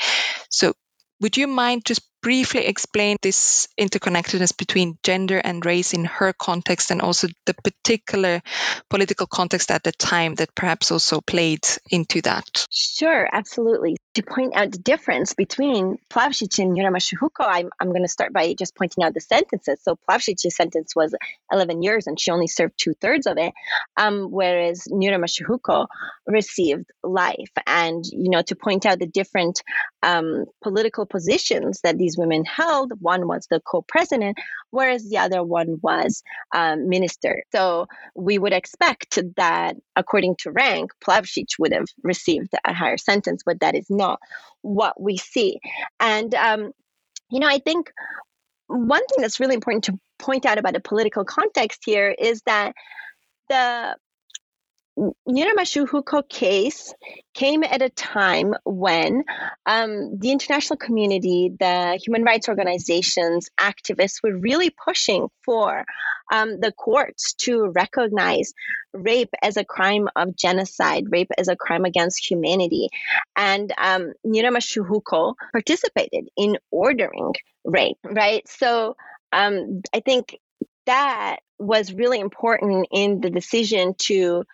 So, 0.50 0.74
would 1.20 1.36
you 1.36 1.48
mind 1.48 1.84
just 1.84 2.02
briefly 2.22 2.66
explain 2.66 3.16
this 3.22 3.68
interconnectedness 3.80 4.56
between 4.56 4.98
gender 5.02 5.38
and 5.38 5.64
race 5.64 5.92
in 5.92 6.04
her 6.04 6.32
context 6.32 6.90
and 6.90 7.00
also 7.00 7.28
the 7.46 7.54
particular 7.54 8.40
political 8.90 9.26
context 9.26 9.70
at 9.70 9.82
the 9.82 9.92
time 9.92 10.34
that 10.36 10.54
perhaps 10.54 10.90
also 10.90 11.20
played 11.20 11.66
into 11.90 12.20
that? 12.22 12.66
Sure, 12.70 13.28
absolutely. 13.32 13.96
To 14.18 14.24
point 14.24 14.56
out 14.56 14.72
the 14.72 14.78
difference 14.78 15.32
between 15.32 15.96
Plavšić 16.10 16.58
and 16.58 16.76
Nyiramasuhuko, 16.76 17.38
I'm, 17.38 17.70
I'm 17.78 17.90
going 17.90 18.02
to 18.02 18.08
start 18.08 18.32
by 18.32 18.52
just 18.52 18.74
pointing 18.74 19.04
out 19.04 19.14
the 19.14 19.20
sentences. 19.20 19.78
So 19.80 19.96
Plavšić's 20.10 20.56
sentence 20.56 20.96
was 20.96 21.14
11 21.52 21.84
years 21.84 22.08
and 22.08 22.18
she 22.18 22.32
only 22.32 22.48
served 22.48 22.74
two 22.76 22.94
thirds 22.94 23.28
of 23.28 23.38
it, 23.38 23.52
um, 23.96 24.32
whereas 24.32 24.88
Nyiramasuhuko 24.90 25.86
received 26.26 26.86
life. 27.04 27.52
And, 27.68 28.04
you 28.06 28.28
know, 28.30 28.42
to 28.42 28.56
point 28.56 28.86
out 28.86 28.98
the 28.98 29.06
different 29.06 29.62
um, 30.02 30.46
political 30.62 31.06
positions 31.06 31.80
that 31.82 31.96
these 31.96 32.16
women 32.18 32.44
held. 32.44 32.92
One 33.00 33.26
was 33.26 33.46
the 33.50 33.60
co-president, 33.60 34.36
whereas 34.70 35.08
the 35.08 35.18
other 35.18 35.42
one 35.42 35.78
was 35.82 36.22
um, 36.54 36.88
minister. 36.88 37.42
So 37.52 37.86
we 38.14 38.38
would 38.38 38.52
expect 38.52 39.18
that, 39.36 39.76
according 39.96 40.36
to 40.40 40.50
rank, 40.50 40.90
Plavšić 41.04 41.58
would 41.58 41.72
have 41.72 41.86
received 42.02 42.50
a 42.64 42.72
higher 42.72 42.96
sentence, 42.96 43.42
but 43.44 43.60
that 43.60 43.74
is 43.74 43.86
not 43.88 44.07
what 44.62 45.00
we 45.00 45.16
see. 45.16 45.60
And 46.00 46.34
um, 46.34 46.72
you 47.30 47.40
know, 47.40 47.48
I 47.48 47.58
think 47.58 47.90
one 48.66 49.06
thing 49.06 49.22
that's 49.22 49.40
really 49.40 49.54
important 49.54 49.84
to 49.84 49.98
point 50.18 50.46
out 50.46 50.58
about 50.58 50.74
the 50.74 50.80
political 50.80 51.24
context 51.24 51.82
here 51.84 52.14
is 52.18 52.42
that 52.46 52.74
the 53.48 53.96
Nyiramasuhuko 55.28 56.28
case 56.28 56.92
came 57.34 57.62
at 57.62 57.82
a 57.82 57.88
time 57.90 58.54
when 58.64 59.22
um, 59.64 60.18
the 60.18 60.32
international 60.32 60.76
community, 60.76 61.52
the 61.58 62.00
human 62.04 62.24
rights 62.24 62.48
organizations, 62.48 63.48
activists 63.60 64.22
were 64.22 64.36
really 64.36 64.70
pushing 64.70 65.28
for 65.44 65.84
um, 66.32 66.58
the 66.60 66.72
courts 66.72 67.34
to 67.34 67.70
recognize 67.74 68.52
rape 68.92 69.30
as 69.42 69.56
a 69.56 69.64
crime 69.64 70.08
of 70.16 70.36
genocide, 70.36 71.04
rape 71.10 71.30
as 71.38 71.48
a 71.48 71.56
crime 71.56 71.84
against 71.84 72.28
humanity. 72.28 72.88
And 73.36 73.72
um, 73.78 74.12
Nyiramasuhuko 74.26 75.34
participated 75.52 76.28
in 76.36 76.58
ordering 76.70 77.34
rape, 77.64 77.98
right? 78.04 78.46
So 78.48 78.96
um, 79.32 79.82
I 79.94 80.00
think 80.00 80.38
that 80.86 81.36
was 81.58 81.92
really 81.92 82.18
important 82.18 82.88
in 82.90 83.20
the 83.20 83.30
decision 83.30 83.94
to 83.98 84.44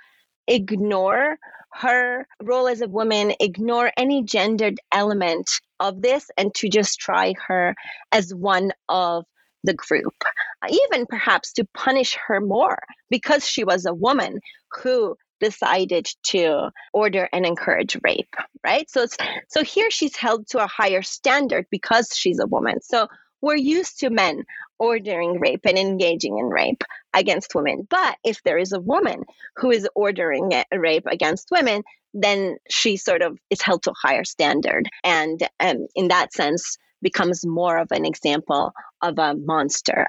ignore 0.48 1.38
her 1.74 2.26
role 2.42 2.68
as 2.68 2.80
a 2.80 2.88
woman, 2.88 3.35
ignore 3.40 3.90
any 3.96 4.22
gendered 4.22 4.78
element 4.92 5.50
of 5.80 6.02
this, 6.02 6.30
and 6.38 6.54
to 6.54 6.68
just 6.68 7.00
try 7.00 7.35
her 7.46 7.74
as 8.12 8.33
one 8.33 8.72
of 8.88 9.24
the 9.64 9.74
group. 9.74 10.14
Uh, 10.62 10.68
even 10.70 11.07
perhaps 11.07 11.52
to 11.54 11.66
punish 11.74 12.16
her 12.26 12.40
more 12.40 12.78
because 13.11 13.46
she 13.46 13.64
was 13.64 13.87
a 13.87 13.94
woman 13.94 14.40
who 14.83 15.16
decided 15.40 16.07
to 16.22 16.70
order 16.92 17.28
and 17.33 17.44
encourage 17.44 17.96
rape 18.02 18.35
right 18.64 18.88
so 18.88 19.04
so 19.48 19.64
here 19.64 19.90
she's 19.90 20.16
held 20.16 20.46
to 20.46 20.62
a 20.62 20.66
higher 20.66 21.02
standard 21.02 21.66
because 21.70 22.11
she's 22.14 22.38
a 22.38 22.46
woman 22.46 22.80
so 22.80 23.09
we're 23.44 23.57
used 23.57 24.00
to 24.00 24.11
men 24.11 24.44
ordering 24.78 25.38
rape 25.38 25.66
and 25.66 25.78
engaging 25.78 26.38
in 26.38 26.46
rape 26.46 26.83
against 27.12 27.54
women. 27.54 27.87
But 27.88 28.16
if 28.24 28.42
there 28.42 28.59
is 28.59 28.72
a 28.72 28.80
woman 28.80 29.24
who 29.57 29.70
is 29.70 29.88
ordering 29.94 30.50
rape 30.72 31.07
against 31.07 31.50
women, 31.52 31.83
then 32.14 32.57
she 32.70 32.96
sort 32.96 33.22
of 33.22 33.38
is 33.50 33.61
held 33.61 33.83
to 33.83 33.90
a 33.90 34.00
higher 34.00 34.24
standard. 34.24 34.88
And 35.02 35.46
um, 35.61 35.87
in 35.94 36.09
that 36.09 36.33
sense, 36.33 36.78
becomes 37.02 37.44
more 37.44 37.76
of 37.76 37.88
an 37.92 38.07
example 38.07 38.72
of 39.02 39.18
a 39.18 39.35
monster. 39.35 40.09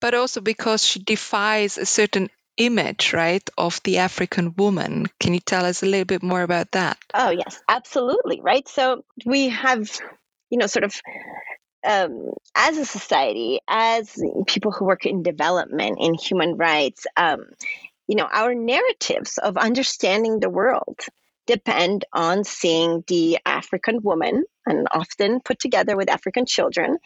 But 0.00 0.14
also 0.14 0.40
because 0.40 0.84
she 0.84 1.00
defies 1.00 1.78
a 1.78 1.86
certain 1.86 2.28
image, 2.58 3.14
right, 3.14 3.48
of 3.56 3.80
the 3.82 3.98
African 3.98 4.54
woman. 4.58 5.06
Can 5.18 5.32
you 5.32 5.40
tell 5.40 5.64
us 5.64 5.82
a 5.82 5.86
little 5.86 6.04
bit 6.04 6.22
more 6.22 6.42
about 6.42 6.72
that? 6.72 6.98
Oh, 7.14 7.30
yes, 7.30 7.62
absolutely. 7.66 8.42
Right. 8.42 8.68
So 8.68 9.04
we 9.24 9.48
have, 9.48 9.88
you 10.50 10.58
know, 10.58 10.66
sort 10.66 10.84
of 10.84 11.00
um, 11.84 12.32
as 12.54 12.78
a 12.78 12.84
society, 12.84 13.60
as 13.68 14.16
people 14.46 14.72
who 14.72 14.84
work 14.84 15.06
in 15.06 15.22
development, 15.22 15.98
in 16.00 16.14
human 16.14 16.56
rights, 16.56 17.06
um, 17.16 17.44
you 18.06 18.16
know, 18.16 18.28
our 18.32 18.54
narratives 18.54 19.38
of 19.38 19.56
understanding 19.56 20.40
the 20.40 20.50
world 20.50 21.00
depend 21.46 22.04
on 22.12 22.44
seeing 22.44 23.04
the 23.08 23.38
African 23.44 24.00
woman, 24.02 24.44
and 24.66 24.86
often 24.92 25.40
put 25.40 25.58
together 25.58 25.96
with 25.96 26.10
African 26.10 26.46
children, 26.46 26.98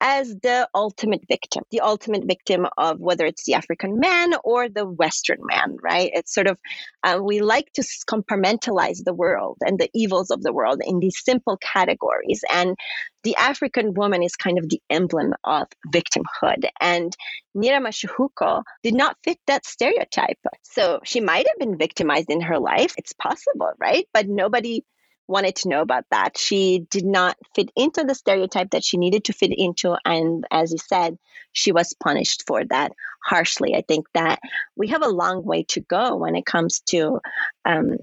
as 0.00 0.34
the 0.42 0.68
ultimate 0.74 1.22
victim, 1.28 1.64
the 1.70 1.80
ultimate 1.80 2.24
victim 2.24 2.66
of 2.76 3.00
whether 3.00 3.26
it's 3.26 3.44
the 3.44 3.54
African 3.54 3.98
man 3.98 4.34
or 4.44 4.68
the 4.68 4.86
Western 4.86 5.38
man, 5.42 5.76
right? 5.82 6.10
It's 6.14 6.34
sort 6.34 6.46
of, 6.46 6.58
uh, 7.02 7.20
we 7.22 7.40
like 7.40 7.72
to 7.74 7.82
compartmentalize 8.10 9.04
the 9.04 9.14
world 9.14 9.58
and 9.60 9.78
the 9.78 9.90
evils 9.94 10.30
of 10.30 10.42
the 10.42 10.52
world 10.52 10.80
in 10.84 10.98
these 10.98 11.22
simple 11.24 11.58
categories. 11.58 12.42
And 12.52 12.76
the 13.22 13.36
African 13.36 13.94
woman 13.94 14.22
is 14.22 14.36
kind 14.36 14.58
of 14.58 14.68
the 14.68 14.80
emblem 14.90 15.32
of 15.44 15.66
victimhood. 15.88 16.68
And 16.80 17.16
Nyiramasuhuko 17.56 18.62
did 18.82 18.94
not 18.94 19.16
fit 19.24 19.38
that 19.46 19.64
stereotype. 19.64 20.38
So 20.62 21.00
she 21.04 21.20
might 21.20 21.46
have 21.48 21.58
been 21.58 21.78
victimized 21.78 22.30
in 22.30 22.42
her 22.42 22.58
life. 22.58 22.94
It's 22.98 23.14
possible, 23.14 23.72
right? 23.78 24.06
But 24.12 24.28
nobody 24.28 24.84
wanted 25.26 25.56
to 25.56 25.68
know 25.68 25.80
about 25.80 26.04
that. 26.10 26.38
She 26.38 26.86
did 26.90 27.04
not 27.04 27.36
fit 27.54 27.70
into 27.76 28.04
the 28.04 28.14
stereotype 28.14 28.70
that 28.70 28.84
she 28.84 28.96
needed 28.96 29.24
to 29.24 29.32
fit 29.32 29.52
into. 29.56 29.96
And 30.04 30.44
as 30.50 30.72
you 30.72 30.78
said, 30.78 31.18
she 31.52 31.72
was 31.72 31.94
punished 32.02 32.44
for 32.46 32.64
that 32.64 32.92
harshly. 33.24 33.74
I 33.74 33.82
think 33.86 34.06
that 34.14 34.40
we 34.76 34.88
have 34.88 35.02
a 35.02 35.08
long 35.08 35.44
way 35.44 35.64
to 35.70 35.80
go 35.80 36.16
when 36.16 36.36
it 36.36 36.46
comes 36.46 36.80
to. 36.88 37.20
Um, 37.64 37.98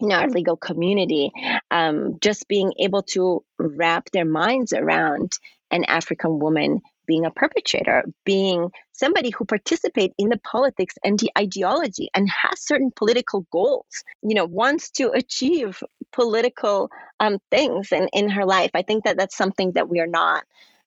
in 0.00 0.10
our 0.10 0.28
legal 0.28 0.56
community, 0.56 1.30
um, 1.70 2.18
just 2.20 2.48
being 2.48 2.72
able 2.80 3.04
to 3.04 3.44
wrap 3.56 4.10
their 4.10 4.24
minds 4.24 4.72
around 4.72 5.38
an 5.70 5.84
African 5.84 6.40
woman 6.40 6.80
being 7.06 7.24
a 7.24 7.30
perpetrator, 7.30 8.04
being 8.24 8.70
somebody 8.92 9.30
who 9.30 9.44
participates 9.44 10.14
in 10.18 10.28
the 10.28 10.38
politics 10.38 10.94
and 11.04 11.18
the 11.18 11.30
ideology 11.36 12.08
and 12.14 12.28
has 12.28 12.60
certain 12.60 12.90
political 12.94 13.46
goals, 13.50 14.04
you 14.22 14.34
know, 14.34 14.44
wants 14.44 14.90
to 14.90 15.10
achieve 15.10 15.82
political 16.12 16.90
um, 17.20 17.38
things 17.50 17.92
in, 17.92 18.08
in 18.12 18.28
her 18.30 18.44
life. 18.44 18.70
I 18.74 18.82
think 18.82 19.04
that 19.04 19.16
that's 19.16 19.36
something 19.36 19.72
that 19.72 19.88
we 19.88 20.00
are 20.00 20.06
not, 20.06 20.44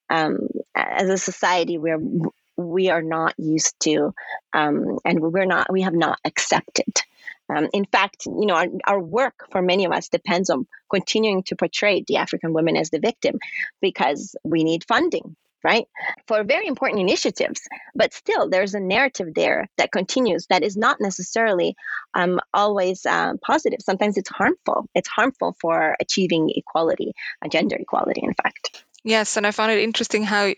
um, 0.10 0.48
as 0.76 1.10
a 1.10 1.18
society, 1.18 1.78
we're 1.78 2.00
we 2.58 2.90
are 2.90 3.02
not 3.02 3.34
used 3.38 3.78
to, 3.82 4.14
um, 4.54 5.00
and 5.04 5.20
we're 5.20 5.46
not, 5.46 5.72
we 5.72 5.82
have 5.82 5.94
not 5.94 6.20
accepted. 6.24 7.02
Um, 7.50 7.68
in 7.74 7.86
fact, 7.86 8.26
you 8.26 8.46
know, 8.46 8.56
our, 8.56 8.68
our, 8.86 9.00
work 9.00 9.48
for 9.52 9.62
many 9.62 9.86
of 9.86 9.92
us 9.92 10.10
depends 10.10 10.50
on 10.50 10.66
continuing 10.90 11.44
to 11.44 11.56
portray 11.56 12.04
the 12.08 12.18
African 12.18 12.54
women 12.54 12.76
as 12.76 12.90
the 12.90 13.00
victim 13.00 13.40
because 13.82 14.36
we 14.44 14.64
need 14.64 14.84
funding 14.86 15.36
right? 15.66 15.88
For 16.28 16.44
very 16.44 16.68
important 16.68 17.02
initiatives. 17.02 17.62
But 17.96 18.14
still, 18.14 18.48
there's 18.48 18.76
a 18.76 18.80
narrative 18.80 19.34
there 19.34 19.68
that 19.78 19.92
continues 19.92 20.46
that 20.52 20.64
is 20.64 20.78
not 20.78 20.98
necessarily 21.02 21.76
um, 22.14 22.40
always 22.54 23.06
uh, 23.06 23.34
positive. 23.42 23.80
Sometimes 23.82 24.16
it's 24.18 24.30
harmful. 24.30 24.88
It's 24.94 25.10
harmful 25.10 25.58
for 25.60 25.96
achieving 26.00 26.52
equality, 26.56 27.14
uh, 27.44 27.50
gender 27.50 27.78
equality, 27.78 28.22
in 28.24 28.36
fact. 28.36 28.86
Yes, 29.06 29.38
and 29.38 29.46
I 29.48 29.52
found 29.52 29.72
it 29.72 29.80
interesting 29.84 30.24
how 30.24 30.52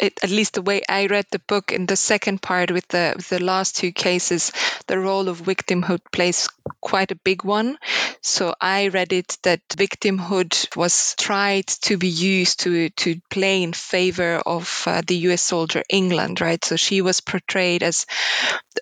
it, 0.00 0.14
at 0.22 0.30
least 0.30 0.54
the 0.54 0.62
way 0.62 0.80
I 0.88 1.06
read 1.08 1.26
the 1.30 1.40
book 1.40 1.72
in 1.72 1.84
the 1.84 1.96
second 1.96 2.40
part 2.40 2.70
with 2.70 2.88
the 2.88 3.12
with 3.16 3.28
the 3.28 3.42
last 3.42 3.76
two 3.76 3.92
cases, 3.92 4.52
the 4.86 4.98
role 4.98 5.28
of 5.28 5.42
victimhood 5.42 6.00
plays 6.10 6.48
quite 6.80 7.10
a 7.10 7.16
big 7.16 7.44
one. 7.44 7.76
So 8.22 8.54
I 8.60 8.88
read 8.88 9.12
it 9.12 9.36
that 9.42 9.68
victimhood 9.70 10.74
was 10.74 11.14
tried 11.18 11.66
to 11.82 11.98
be 11.98 12.08
used 12.08 12.60
to 12.60 12.88
to 12.90 13.20
play 13.28 13.62
in 13.62 13.74
favor 13.74 14.36
of 14.46 14.84
uh, 14.86 15.02
the 15.06 15.16
U.S. 15.28 15.42
soldier 15.42 15.82
England, 15.90 16.40
right? 16.40 16.64
So 16.64 16.76
she 16.76 17.02
was 17.02 17.20
portrayed 17.20 17.82
as 17.82 18.06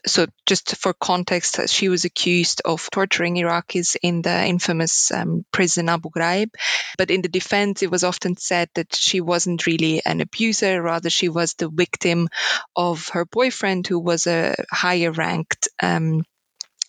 so 0.06 0.26
just 0.46 0.76
for 0.76 0.92
context, 0.92 1.68
she 1.68 1.88
was 1.88 2.04
accused 2.04 2.62
of 2.64 2.88
torturing 2.90 3.36
Iraqis 3.36 3.96
in 4.02 4.22
the 4.22 4.44
infamous 4.44 5.10
um, 5.12 5.44
prison 5.52 5.88
Abu 5.88 6.10
Ghraib. 6.10 6.50
But 6.96 7.10
in 7.10 7.22
the 7.22 7.28
defense, 7.28 7.82
it 7.82 7.90
was 7.90 8.04
often 8.04 8.36
said 8.36 8.68
that 8.74 8.94
she 8.94 9.20
wasn't 9.20 9.66
really 9.66 10.02
an 10.04 10.20
abuser, 10.20 10.82
rather 10.82 11.10
she 11.10 11.28
was 11.28 11.54
the 11.54 11.68
victim 11.68 12.28
of 12.76 13.08
her 13.10 13.24
boyfriend, 13.24 13.86
who 13.86 13.98
was 13.98 14.26
a 14.26 14.54
higher 14.70 15.10
ranked. 15.12 15.68
Um, 15.82 16.24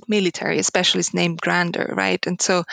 military, 0.07 0.61
specialist 0.63 1.13
named 1.13 1.41
Graner, 1.41 1.93
right? 1.93 2.25
And 2.25 2.41
so 2.41 2.63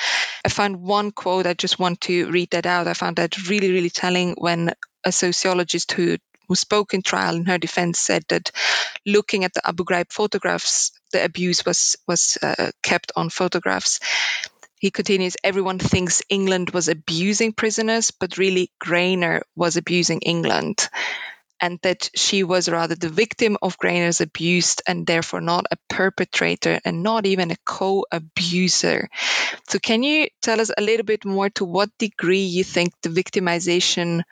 I 0.44 0.48
found 0.48 0.76
one 0.76 1.10
quote, 1.10 1.46
I 1.46 1.54
just 1.54 1.78
want 1.78 2.02
to 2.02 2.30
read 2.30 2.50
that 2.52 2.66
out. 2.66 2.86
I 2.86 2.94
found 2.94 3.16
that 3.16 3.48
really, 3.48 3.72
really 3.72 3.90
telling 3.90 4.36
when 4.38 4.72
a 5.04 5.10
sociologist 5.12 5.92
who 5.92 6.18
who 6.48 6.54
spoke 6.54 6.94
in 6.94 7.02
trial 7.02 7.36
in 7.36 7.46
her 7.46 7.58
defense 7.58 7.98
said 7.98 8.24
that 8.28 8.50
looking 9.04 9.44
at 9.44 9.54
the 9.54 9.66
Abu 9.66 9.84
Ghraib 9.84 10.12
photographs, 10.12 10.92
the 11.12 11.24
abuse 11.24 11.64
was 11.64 11.96
was 12.06 12.38
uh, 12.42 12.70
kept 12.82 13.12
on 13.16 13.30
photographs. 13.30 14.00
He 14.78 14.90
continues, 14.90 15.36
everyone 15.42 15.78
thinks 15.78 16.22
England 16.28 16.70
was 16.70 16.88
abusing 16.88 17.52
prisoners, 17.52 18.10
but 18.10 18.36
really 18.36 18.70
Graner 18.82 19.40
was 19.54 19.76
abusing 19.76 20.20
England. 20.20 20.88
And 21.58 21.78
that 21.82 22.10
she 22.14 22.42
was 22.44 22.68
rather 22.68 22.94
the 22.94 23.08
victim 23.08 23.56
of 23.62 23.78
Graner's 23.78 24.20
abuse 24.20 24.76
and 24.86 25.06
therefore 25.06 25.40
not 25.40 25.64
a 25.70 25.78
perpetrator 25.88 26.78
and 26.84 27.02
not 27.02 27.24
even 27.24 27.50
a 27.50 27.56
co 27.64 28.04
abuser. 28.12 29.08
So, 29.66 29.78
can 29.78 30.02
you 30.02 30.28
tell 30.42 30.60
us 30.60 30.70
a 30.76 30.82
little 30.82 31.06
bit 31.06 31.24
more 31.24 31.48
to 31.50 31.64
what 31.64 31.96
degree 31.96 32.44
you 32.44 32.62
think 32.62 32.92
the 33.00 33.08
victimization 33.08 34.22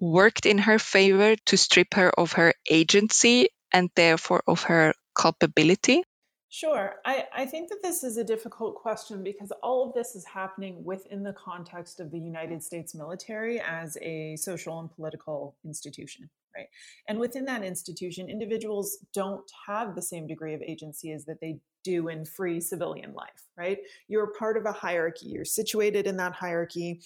worked 0.00 0.46
in 0.46 0.58
her 0.58 0.78
favor 0.78 1.36
to 1.46 1.56
strip 1.56 1.94
her 1.94 2.10
of 2.10 2.32
her 2.32 2.52
agency 2.70 3.48
and 3.72 3.90
therefore 3.94 4.42
of 4.46 4.62
her 4.64 4.94
culpability? 5.14 6.02
Sure. 6.48 6.94
I, 7.04 7.26
I 7.34 7.46
think 7.46 7.68
that 7.68 7.82
this 7.82 8.04
is 8.04 8.16
a 8.16 8.24
difficult 8.24 8.76
question 8.76 9.22
because 9.22 9.52
all 9.62 9.86
of 9.86 9.94
this 9.94 10.14
is 10.14 10.24
happening 10.24 10.84
within 10.84 11.22
the 11.22 11.32
context 11.32 12.00
of 12.00 12.10
the 12.10 12.18
United 12.18 12.62
States 12.62 12.94
military 12.94 13.60
as 13.60 13.98
a 14.00 14.36
social 14.36 14.78
and 14.80 14.90
political 14.90 15.56
institution, 15.64 16.30
right? 16.56 16.68
And 17.08 17.18
within 17.18 17.44
that 17.46 17.62
institution, 17.62 18.30
individuals 18.30 18.98
don't 19.12 19.50
have 19.66 19.94
the 19.94 20.02
same 20.02 20.26
degree 20.26 20.54
of 20.54 20.62
agency 20.62 21.12
as 21.12 21.24
that 21.26 21.40
they 21.40 21.58
do 21.82 22.08
in 22.08 22.24
free 22.24 22.60
civilian 22.60 23.12
life, 23.12 23.44
right? 23.56 23.78
You're 24.08 24.32
part 24.38 24.56
of 24.56 24.66
a 24.66 24.72
hierarchy, 24.72 25.26
you're 25.26 25.44
situated 25.44 26.06
in 26.06 26.16
that 26.16 26.32
hierarchy. 26.32 27.00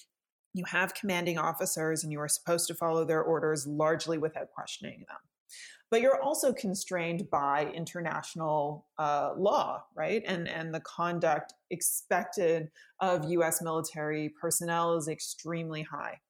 You 0.54 0.64
have 0.66 0.94
commanding 0.94 1.38
officers 1.38 2.02
and 2.02 2.12
you 2.12 2.20
are 2.20 2.28
supposed 2.28 2.66
to 2.68 2.74
follow 2.74 3.04
their 3.04 3.22
orders 3.22 3.66
largely 3.66 4.18
without 4.18 4.50
questioning 4.50 5.04
them 5.08 5.18
but 5.90 6.00
you're 6.00 6.22
also 6.22 6.52
constrained 6.52 7.28
by 7.30 7.66
international 7.74 8.86
uh, 8.98 9.32
law, 9.36 9.84
right? 9.96 10.22
And 10.26 10.48
and 10.48 10.72
the 10.72 10.80
conduct 10.80 11.54
expected 11.70 12.70
of 13.00 13.28
U.S. 13.30 13.60
military 13.60 14.32
personnel 14.40 14.96
is 14.96 15.08
extremely 15.08 15.82
high. 15.82 16.20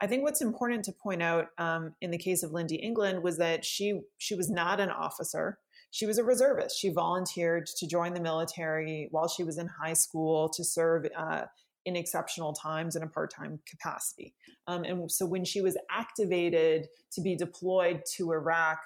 I 0.00 0.06
think 0.06 0.22
what's 0.22 0.42
important 0.42 0.84
to 0.86 0.92
point 0.92 1.22
out 1.22 1.48
um, 1.58 1.94
in 2.00 2.10
the 2.10 2.18
case 2.18 2.42
of 2.42 2.50
Lynndie 2.50 2.82
England 2.82 3.22
was 3.22 3.36
that 3.38 3.64
she 3.64 4.00
she 4.18 4.34
was 4.34 4.50
not 4.50 4.80
an 4.80 4.90
officer. 4.90 5.58
She 5.90 6.06
was 6.06 6.18
a 6.18 6.24
reservist. 6.24 6.76
She 6.76 6.88
volunteered 6.88 7.66
to 7.66 7.86
join 7.86 8.14
the 8.14 8.20
military 8.20 9.08
while 9.12 9.28
she 9.28 9.44
was 9.44 9.58
in 9.58 9.68
high 9.68 9.92
school 9.92 10.48
to 10.48 10.64
serve 10.64 11.06
uh, 11.16 11.42
in 11.84 11.96
exceptional 11.96 12.52
times 12.52 12.96
in 12.96 13.02
a 13.02 13.06
part 13.06 13.32
time 13.32 13.60
capacity. 13.66 14.34
Um, 14.66 14.84
and 14.84 15.10
so 15.10 15.26
when 15.26 15.44
she 15.44 15.60
was 15.60 15.76
activated 15.90 16.88
to 17.12 17.20
be 17.20 17.36
deployed 17.36 18.02
to 18.16 18.32
Iraq 18.32 18.78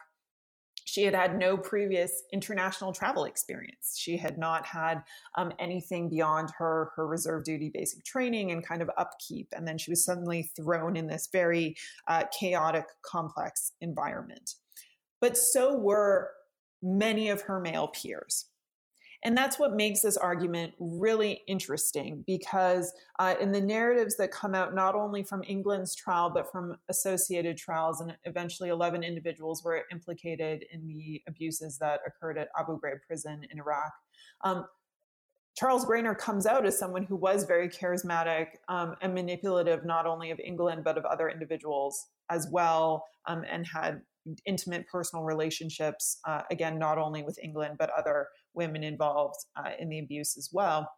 she 0.88 1.02
had 1.02 1.14
had 1.14 1.38
no 1.38 1.58
previous 1.58 2.22
international 2.32 2.94
travel 2.94 3.24
experience. 3.24 3.94
She 3.98 4.16
had 4.16 4.38
not 4.38 4.64
had 4.64 5.02
um, 5.36 5.52
anything 5.58 6.08
beyond 6.08 6.48
her 6.56 6.92
her 6.96 7.06
reserve 7.06 7.44
duty 7.44 7.68
basic 7.68 8.04
training 8.04 8.52
and 8.52 8.66
kind 8.66 8.80
of 8.80 8.90
upkeep. 8.96 9.48
And 9.54 9.68
then 9.68 9.76
she 9.76 9.90
was 9.90 10.02
suddenly 10.02 10.50
thrown 10.56 10.96
in 10.96 11.06
this 11.06 11.28
very 11.30 11.76
uh, 12.06 12.24
chaotic, 12.38 12.86
complex 13.02 13.72
environment. 13.82 14.54
but 15.20 15.36
so 15.36 15.76
were 15.76 16.30
many 16.82 17.28
of 17.28 17.42
her 17.42 17.60
male 17.60 17.88
peers. 17.88 18.46
And 19.24 19.36
that's 19.36 19.58
what 19.58 19.74
makes 19.74 20.02
this 20.02 20.16
argument 20.16 20.74
really 20.78 21.42
interesting 21.48 22.22
because 22.26 22.92
uh, 23.18 23.34
in 23.40 23.50
the 23.50 23.60
narratives 23.60 24.16
that 24.16 24.30
come 24.30 24.54
out, 24.54 24.74
not 24.74 24.94
only 24.94 25.24
from 25.24 25.42
England's 25.46 25.94
trial, 25.94 26.30
but 26.30 26.50
from 26.52 26.76
associated 26.88 27.56
trials, 27.56 28.00
and 28.00 28.16
eventually 28.24 28.68
11 28.68 29.02
individuals 29.02 29.64
were 29.64 29.82
implicated 29.90 30.64
in 30.72 30.86
the 30.86 31.20
abuses 31.26 31.78
that 31.78 32.00
occurred 32.06 32.38
at 32.38 32.48
Abu 32.58 32.78
Ghraib 32.78 33.02
prison 33.06 33.42
in 33.50 33.58
Iraq. 33.58 33.92
Um, 34.44 34.66
Charles 35.56 35.84
Graner 35.84 36.16
comes 36.16 36.46
out 36.46 36.64
as 36.64 36.78
someone 36.78 37.02
who 37.02 37.16
was 37.16 37.42
very 37.42 37.68
charismatic 37.68 38.46
um, 38.68 38.94
and 39.02 39.12
manipulative, 39.12 39.84
not 39.84 40.06
only 40.06 40.30
of 40.30 40.38
England, 40.38 40.84
but 40.84 40.96
of 40.96 41.04
other 41.04 41.28
individuals 41.28 42.06
as 42.30 42.46
well, 42.52 43.04
um, 43.26 43.44
and 43.50 43.66
had 43.66 44.00
intimate 44.46 44.86
personal 44.86 45.24
relationships, 45.24 46.20
uh, 46.26 46.42
again, 46.52 46.78
not 46.78 46.98
only 46.98 47.22
with 47.22 47.38
England, 47.42 47.74
but 47.76 47.90
other 47.90 48.28
women 48.54 48.82
involved 48.82 49.36
uh, 49.56 49.70
in 49.78 49.88
the 49.88 49.98
abuse 49.98 50.36
as 50.36 50.50
well. 50.52 50.90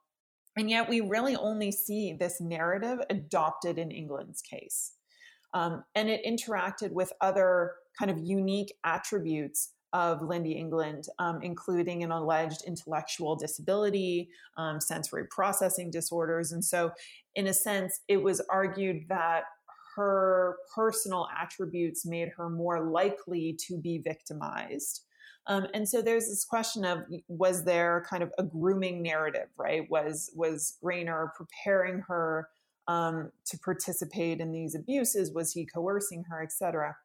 And 0.57 0.69
yet, 0.69 0.89
we 0.89 1.01
really 1.01 1.37
only 1.37 1.71
see 1.71 2.13
this 2.13 2.41
narrative 2.41 2.99
adopted 3.09 3.79
in 3.79 3.91
England's 3.91 4.43
case. 4.43 4.95
Um, 5.55 5.85
and 5.95 6.09
it 6.09 6.25
interacted 6.27 6.93
with 6.93 7.13
other 7.21 7.73
kind 7.99 8.11
of 8.11 8.19
unique 8.19 8.73
attributes 8.85 9.73
of 9.93 10.21
Lynndie 10.21 10.57
England, 10.57 11.07
um, 11.19 11.41
including 11.43 12.05
an 12.05 12.13
alleged 12.13 12.63
intellectual 12.67 13.35
disability, 13.37 14.29
um, 14.57 14.81
sensory 14.81 15.25
processing 15.31 15.91
disorders. 15.91 16.53
And 16.53 16.65
so, 16.65 16.93
in 17.35 17.49
a 17.49 17.55
sense, 17.55 18.01
it 18.09 18.23
was 18.23 18.41
argued 18.51 19.05
that 19.09 19.45
her 19.97 20.57
personal 20.75 21.27
attributes 21.37 22.07
made 22.07 22.29
her 22.37 22.49
more 22.49 22.89
likely 22.89 23.57
to 23.67 23.77
be 23.77 23.99
victimized. 23.99 25.03
Um, 25.47 25.67
and 25.75 25.89
so 25.89 26.03
there's 26.03 26.29
this 26.29 26.45
question 26.45 26.85
of 26.85 27.05
was 27.29 27.65
there 27.65 28.05
kind 28.09 28.23
of 28.23 28.33
a 28.39 28.43
grooming 28.43 29.03
narrative, 29.03 29.49
right? 29.57 29.91
Was 29.91 30.31
was 30.35 30.77
Graner 30.83 31.29
preparing 31.35 32.01
her 32.09 32.49
um, 32.87 33.31
to 33.47 33.59
participate 33.59 34.41
in 34.41 34.53
these 34.53 34.75
abuses? 34.75 35.33
Was 35.33 35.53
he 35.53 35.67
coercing 35.67 36.25
her, 36.31 36.43
et 36.43 36.53
cetera? 36.53 36.97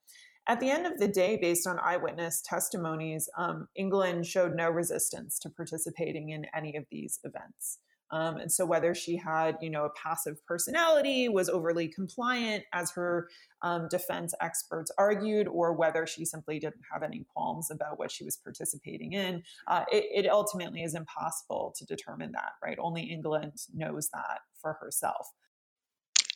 At 0.48 0.60
the 0.60 0.70
end 0.70 0.86
of 0.86 1.00
the 1.00 1.08
day, 1.08 1.40
based 1.42 1.66
on 1.66 1.80
eyewitness 1.80 2.42
testimonies, 2.42 3.28
um, 3.36 3.68
England 3.76 4.28
showed 4.28 4.56
no 4.56 4.70
resistance 4.70 5.40
to 5.40 5.50
participating 5.50 6.30
in 6.30 6.46
any 6.56 6.76
of 6.76 6.86
these 6.92 7.20
events. 7.24 7.80
Um, 8.12 8.38
and 8.38 8.52
so 8.52 8.66
whether 8.66 8.94
she 8.94 9.18
had, 9.18 9.58
you 9.62 9.70
know, 9.70 9.86
a 9.86 9.90
passive 9.90 10.46
personality, 10.46 11.28
was 11.28 11.50
overly 11.50 11.88
compliant, 11.88 12.64
as 12.74 12.92
her 12.92 13.30
um, 13.62 13.88
defense 13.90 14.34
experts 14.42 14.92
argued, 14.98 15.48
or 15.48 15.74
whether 15.74 16.06
she 16.06 16.26
simply 16.26 16.60
didn't 16.60 16.84
have 16.92 17.04
any 17.04 17.26
qualms 17.34 17.72
about 17.72 17.98
what 17.98 18.12
she 18.12 18.24
was 18.24 18.38
participating 18.38 19.14
in, 19.14 19.44
uh, 19.68 19.84
it, 19.92 20.26
it 20.26 20.30
ultimately 20.30 20.84
is 20.84 20.96
impossible 20.96 21.74
to 21.78 21.86
determine 21.86 22.32
that, 22.34 22.54
right? 22.64 22.78
Only 22.80 23.04
England 23.04 23.54
knows 23.74 24.10
that 24.10 24.42
for 24.62 24.74
herself. 24.74 25.28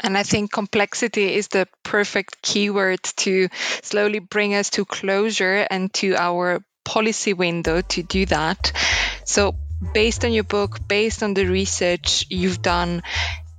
And 0.01 0.17
I 0.17 0.23
think 0.23 0.51
complexity 0.51 1.36
is 1.36 1.49
the 1.49 1.67
perfect 1.84 2.41
keyword 2.41 3.03
to 3.17 3.49
slowly 3.84 4.19
bring 4.19 4.55
us 4.55 4.69
to 4.71 4.86
closure 4.86 5.67
and 5.69 5.93
to 5.95 6.15
our 6.15 6.63
policy 6.86 7.34
window 7.34 7.82
to 7.82 8.03
do 8.03 8.25
that. 8.27 8.71
So, 9.25 9.55
based 9.94 10.26
on 10.26 10.32
your 10.32 10.44
book, 10.44 10.88
based 10.88 11.24
on 11.24 11.34
the 11.34 11.46
research 11.46 12.26
you've 12.30 12.62
done, 12.62 13.02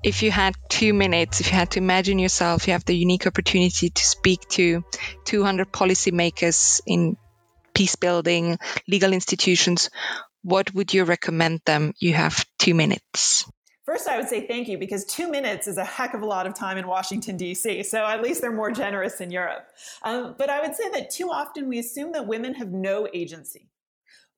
if 0.02 0.22
you 0.22 0.30
had 0.30 0.54
two 0.68 0.94
minutes, 0.94 1.40
if 1.40 1.48
you 1.48 1.52
had 1.52 1.72
to 1.72 1.78
imagine 1.78 2.18
yourself, 2.18 2.66
you 2.66 2.72
have 2.72 2.84
the 2.84 2.96
unique 2.96 3.26
opportunity 3.26 3.90
to 3.90 4.04
speak 4.04 4.48
to 4.48 4.82
200 5.24 5.70
policymakers 5.70 6.80
in 6.86 7.16
peace 7.74 7.96
building, 7.96 8.58
legal 8.88 9.12
institutions, 9.12 9.90
what 10.42 10.74
would 10.74 10.94
you 10.94 11.04
recommend 11.04 11.60
them? 11.66 11.92
You 11.98 12.14
have 12.14 12.44
two 12.58 12.74
minutes. 12.74 13.50
First, 13.84 14.08
I 14.08 14.18
would 14.18 14.28
say 14.28 14.46
thank 14.46 14.68
you 14.68 14.78
because 14.78 15.04
two 15.04 15.30
minutes 15.30 15.66
is 15.66 15.76
a 15.76 15.84
heck 15.84 16.14
of 16.14 16.22
a 16.22 16.26
lot 16.26 16.46
of 16.46 16.54
time 16.54 16.78
in 16.78 16.86
Washington, 16.86 17.36
D.C. 17.36 17.82
So 17.82 18.06
at 18.06 18.22
least 18.22 18.40
they're 18.40 18.52
more 18.52 18.70
generous 18.70 19.20
in 19.20 19.30
Europe. 19.30 19.66
Um, 20.02 20.36
but 20.38 20.48
I 20.48 20.60
would 20.60 20.76
say 20.76 20.90
that 20.90 21.10
too 21.10 21.30
often 21.30 21.68
we 21.68 21.78
assume 21.78 22.12
that 22.12 22.26
women 22.26 22.54
have 22.54 22.70
no 22.70 23.08
agency. 23.12 23.69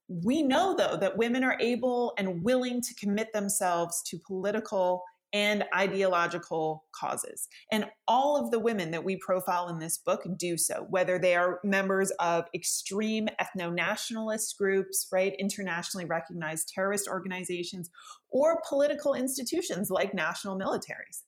We 0.09 0.43
know, 0.43 0.75
though, 0.77 0.97
that 0.97 1.17
women 1.17 1.45
are 1.45 1.57
able 1.61 2.13
and 2.19 2.43
willing 2.43 2.81
to 2.83 2.95
commit 2.95 3.33
themselves 3.33 4.03
to 4.07 4.19
political 4.27 5.03
and 5.33 5.65
ideological 5.75 6.85
causes. 6.95 7.49
And 7.71 7.87
all 8.07 8.37
of 8.37 8.51
the 8.51 8.59
women 8.59 8.91
that 8.91 9.05
we 9.05 9.17
profile 9.17 9.69
in 9.69 9.79
this 9.79 9.97
book 9.97 10.27
do 10.37 10.59
so, 10.59 10.87
whether 10.91 11.19
they 11.19 11.35
are 11.35 11.59
members 11.65 12.11
of 12.21 12.45
extreme 12.55 13.29
ethno 13.41 13.73
nationalist 13.73 14.59
groups, 14.59 15.09
right, 15.11 15.35
internationally 15.39 16.05
recognized 16.05 16.69
terrorist 16.75 17.09
organizations, 17.09 17.91
or 18.29 18.61
political 18.69 19.15
institutions 19.15 19.91
like 19.91 20.13
national 20.13 20.59
militaries. 20.59 21.23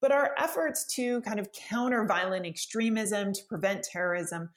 But 0.00 0.12
our 0.12 0.34
efforts 0.38 0.86
to 0.96 1.20
kind 1.22 1.38
of 1.38 1.52
counter 1.52 2.06
violent 2.06 2.46
extremism, 2.46 3.32
to 3.32 3.40
prevent 3.48 3.84
terrorism, 3.84 4.50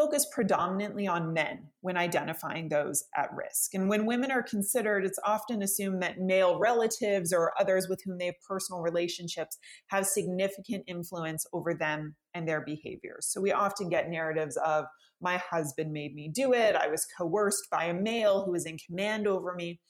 focus 0.00 0.26
predominantly 0.32 1.06
on 1.06 1.34
men 1.34 1.58
when 1.82 1.98
identifying 1.98 2.70
those 2.70 3.04
at 3.14 3.28
risk. 3.34 3.74
And 3.74 3.86
when 3.86 4.06
women 4.06 4.30
are 4.30 4.42
considered, 4.42 5.04
it's 5.04 5.18
often 5.26 5.62
assumed 5.62 6.02
that 6.02 6.18
male 6.18 6.58
relatives 6.58 7.34
or 7.34 7.52
others 7.60 7.86
with 7.86 8.00
whom 8.02 8.16
they 8.16 8.26
have 8.26 8.40
personal 8.48 8.80
relationships 8.80 9.58
have 9.88 10.06
significant 10.06 10.84
influence 10.86 11.44
over 11.52 11.74
them 11.74 12.16
and 12.32 12.48
their 12.48 12.62
behaviors. 12.62 13.26
So 13.30 13.42
we 13.42 13.52
often 13.52 13.90
get 13.90 14.08
narratives 14.08 14.56
of, 14.64 14.86
my 15.20 15.36
husband 15.36 15.92
made 15.92 16.14
me 16.14 16.30
do 16.34 16.54
it, 16.54 16.74
I 16.76 16.88
was 16.88 17.06
coerced 17.18 17.68
by 17.70 17.84
a 17.84 17.94
male 17.94 18.42
who 18.42 18.52
was 18.52 18.64
in 18.64 18.78
command 18.78 19.26
over 19.26 19.54
me. 19.54 19.80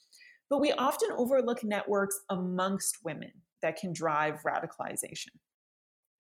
But 0.49 0.61
we 0.61 0.73
often 0.73 1.11
overlook 1.17 1.63
networks 1.63 2.19
amongst 2.31 2.97
women 3.05 3.31
that 3.63 3.77
can 3.77 3.93
drive 3.93 4.43
radicalization. 4.45 5.29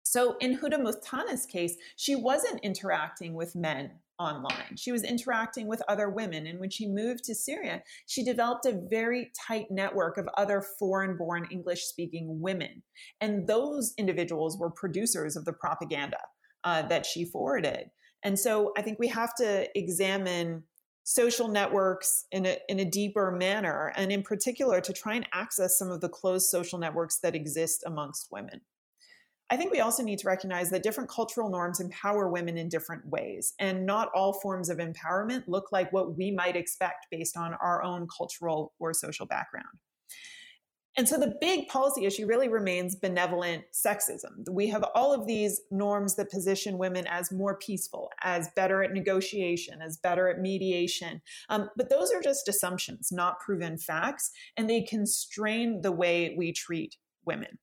So 0.10 0.38
in 0.40 0.58
Hoda 0.58 0.82
Muthana's 0.82 1.46
case, 1.46 1.76
she 1.96 2.16
wasn't 2.16 2.62
interacting 2.64 3.36
with 3.36 3.56
men 3.56 3.92
online. 4.18 4.76
She 4.76 4.92
was 4.92 5.04
interacting 5.04 5.68
with 5.68 5.84
other 5.88 6.10
women. 6.10 6.48
And 6.48 6.60
when 6.60 6.72
she 6.72 6.88
moved 6.88 7.24
to 7.26 7.36
Syria, 7.36 7.84
she 8.08 8.24
developed 8.24 8.66
a 8.66 8.82
very 8.90 9.32
tight 9.48 9.68
network 9.70 10.18
of 10.18 10.28
other 10.36 10.64
foreign 10.80 11.16
born 11.16 11.48
English 11.52 11.84
speaking 11.84 12.42
women. 12.42 12.82
And 13.22 13.46
those 13.46 13.94
individuals 14.00 14.58
were 14.58 14.72
producers 14.72 15.36
of 15.36 15.46
the 15.46 15.54
propaganda 15.54 16.18
uh, 16.64 16.82
that 16.88 17.06
she 17.06 17.24
forwarded. 17.24 17.92
And 18.24 18.40
so 18.40 18.72
I 18.76 18.82
think 18.82 18.98
we 18.98 19.10
have 19.10 19.36
to 19.36 19.70
examine 19.78 20.64
social 21.04 21.50
networks 21.50 22.26
in 22.32 22.48
a, 22.48 22.58
in 22.68 22.80
a 22.80 22.86
deeper 22.86 23.32
manner, 23.32 23.94
and 23.96 24.12
in 24.12 24.24
particular 24.24 24.82
to 24.82 24.92
try 24.92 25.14
and 25.14 25.28
access 25.34 25.78
some 25.78 25.92
of 25.92 26.02
the 26.02 26.10
closed 26.10 26.48
social 26.48 26.80
networks 26.80 27.20
that 27.20 27.36
exist 27.36 27.84
amongst 27.86 28.30
women. 28.32 28.62
I 29.52 29.58
think 29.58 29.72
we 29.72 29.80
also 29.80 30.04
need 30.04 30.20
to 30.20 30.28
recognize 30.28 30.70
that 30.70 30.84
different 30.84 31.10
cultural 31.10 31.50
norms 31.50 31.80
empower 31.80 32.30
women 32.30 32.58
in 32.58 32.70
different 32.70 33.06
ways, 33.08 33.54
and 33.60 33.86
not 33.86 34.10
all 34.14 34.34
forms 34.34 34.70
of 34.70 34.78
empowerment 34.78 35.44
look 35.48 35.72
like 35.72 35.92
what 35.92 36.18
we 36.18 36.32
might 36.32 36.56
expect 36.56 37.08
based 37.10 37.36
on 37.36 37.56
our 37.56 37.82
own 37.82 38.08
cultural 38.16 38.74
or 38.80 38.94
social 38.94 39.26
background. 39.26 39.80
And 40.98 41.08
so 41.08 41.18
the 41.18 41.36
big 41.40 41.68
policy 41.70 42.06
issue 42.06 42.26
really 42.26 42.50
remains 42.50 42.96
benevolent 42.96 43.64
sexism. 43.74 44.44
We 44.52 44.68
have 44.68 44.84
all 44.96 45.14
of 45.14 45.26
these 45.28 45.62
norms 45.72 46.16
that 46.16 46.30
position 46.30 46.78
women 46.78 47.08
as 47.08 47.32
more 47.32 47.58
peaceful, 47.58 48.10
as 48.22 48.50
better 48.56 48.84
at 48.84 48.92
negotiation, 48.92 49.82
as 49.82 49.98
better 49.98 50.28
at 50.28 50.40
mediation. 50.40 51.22
Um, 51.48 51.70
but 51.78 51.90
those 51.90 52.12
are 52.12 52.22
just 52.22 52.50
assumptions, 52.50 53.12
not 53.12 53.40
proven 53.40 53.78
facts, 53.78 54.32
and 54.58 54.70
they 54.70 54.82
constrain 54.82 55.82
the 55.82 55.92
way 55.92 56.36
we 56.38 56.52
treat 56.52 56.98
women. 57.24 57.60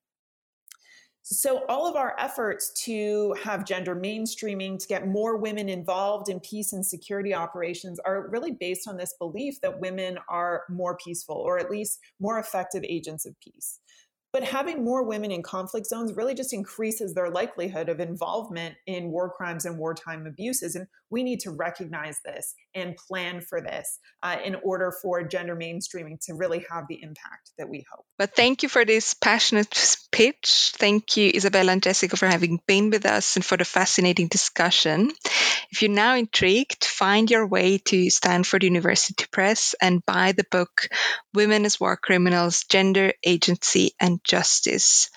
So, 1.28 1.64
all 1.68 1.88
of 1.88 1.96
our 1.96 2.14
efforts 2.20 2.70
to 2.84 3.34
have 3.42 3.64
gender 3.64 3.96
mainstreaming, 3.96 4.78
to 4.78 4.86
get 4.86 5.08
more 5.08 5.36
women 5.36 5.68
involved 5.68 6.28
in 6.28 6.38
peace 6.38 6.72
and 6.72 6.86
security 6.86 7.34
operations 7.34 7.98
are 8.06 8.28
really 8.28 8.52
based 8.52 8.86
on 8.86 8.96
this 8.96 9.12
belief 9.18 9.60
that 9.60 9.80
women 9.80 10.20
are 10.28 10.62
more 10.70 10.96
peaceful 11.04 11.34
or 11.34 11.58
at 11.58 11.68
least 11.68 11.98
more 12.20 12.38
effective 12.38 12.84
agents 12.88 13.26
of 13.26 13.34
peace. 13.40 13.80
But 14.36 14.44
having 14.44 14.84
more 14.84 15.02
women 15.02 15.30
in 15.30 15.42
conflict 15.42 15.86
zones 15.86 16.12
really 16.12 16.34
just 16.34 16.52
increases 16.52 17.14
their 17.14 17.30
likelihood 17.30 17.88
of 17.88 18.00
involvement 18.00 18.74
in 18.86 19.10
war 19.10 19.32
crimes 19.34 19.64
and 19.64 19.78
wartime 19.78 20.26
abuses. 20.26 20.74
And 20.74 20.88
we 21.08 21.22
need 21.22 21.40
to 21.40 21.52
recognize 21.52 22.18
this 22.22 22.54
and 22.74 22.94
plan 22.96 23.40
for 23.40 23.62
this 23.62 23.98
uh, 24.22 24.36
in 24.44 24.56
order 24.56 24.92
for 25.00 25.22
gender 25.22 25.56
mainstreaming 25.56 26.18
to 26.26 26.34
really 26.34 26.66
have 26.70 26.84
the 26.86 27.02
impact 27.02 27.52
that 27.56 27.70
we 27.70 27.86
hope. 27.90 28.04
But 28.18 28.36
thank 28.36 28.62
you 28.62 28.68
for 28.68 28.84
this 28.84 29.14
passionate 29.14 29.96
pitch. 30.12 30.72
Thank 30.74 31.16
you, 31.16 31.32
Izabela 31.32 31.68
and 31.68 31.82
Jessica, 31.82 32.18
for 32.18 32.26
having 32.26 32.60
been 32.66 32.90
with 32.90 33.06
us 33.06 33.36
and 33.36 33.44
for 33.44 33.56
the 33.56 33.64
fascinating 33.64 34.28
discussion. 34.28 35.12
If 35.70 35.82
you're 35.82 35.90
now 35.90 36.16
intrigued, 36.16 36.84
find 36.84 37.30
your 37.30 37.46
way 37.46 37.78
to 37.78 38.10
Stanford 38.10 38.64
University 38.64 39.24
Press 39.30 39.74
and 39.80 40.04
buy 40.04 40.32
the 40.32 40.44
book 40.50 40.88
Women 41.34 41.64
as 41.64 41.80
War 41.80 41.96
Criminals 41.96 42.64
Gender, 42.68 43.12
Agency, 43.24 43.92
and 44.00 44.20
Justice. 44.26 45.10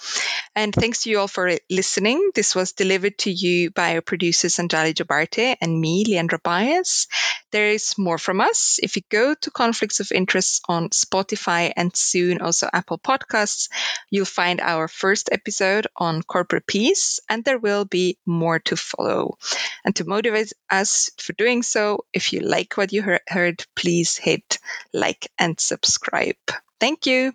And 0.55 0.73
thanks 0.73 1.03
to 1.03 1.09
you 1.09 1.19
all 1.19 1.27
for 1.27 1.51
listening. 1.69 2.31
This 2.35 2.55
was 2.55 2.73
delivered 2.73 3.17
to 3.19 3.31
you 3.31 3.71
by 3.71 3.95
our 3.95 4.01
producers 4.01 4.57
Anjali 4.57 4.93
Jabarte 4.93 5.55
and 5.59 5.79
me, 5.79 6.05
Leandra 6.05 6.41
Baez. 6.41 7.07
There 7.51 7.69
is 7.71 7.97
more 7.97 8.17
from 8.17 8.41
us. 8.41 8.79
If 8.81 8.95
you 8.95 9.01
go 9.09 9.33
to 9.33 9.51
Conflicts 9.51 9.99
of 9.99 10.11
Interest 10.11 10.61
on 10.67 10.89
Spotify 10.89 11.73
and 11.75 11.95
soon 11.95 12.41
also 12.41 12.69
Apple 12.71 12.99
Podcasts, 12.99 13.69
you'll 14.11 14.25
find 14.25 14.61
our 14.61 14.87
first 14.87 15.29
episode 15.31 15.87
on 15.97 16.21
corporate 16.21 16.67
peace, 16.67 17.19
and 17.27 17.43
there 17.43 17.57
will 17.57 17.85
be 17.85 18.17
more 18.25 18.59
to 18.59 18.75
follow. 18.75 19.37
And 19.83 19.95
to 19.95 20.05
motivate 20.05 20.53
us 20.69 21.09
for 21.17 21.33
doing 21.33 21.63
so, 21.63 22.05
if 22.13 22.33
you 22.33 22.41
like 22.41 22.77
what 22.77 22.93
you 22.93 23.01
heard, 23.27 23.65
please 23.75 24.17
hit 24.17 24.59
like 24.93 25.27
and 25.39 25.59
subscribe. 25.59 26.35
Thank 26.79 27.07
you. 27.07 27.33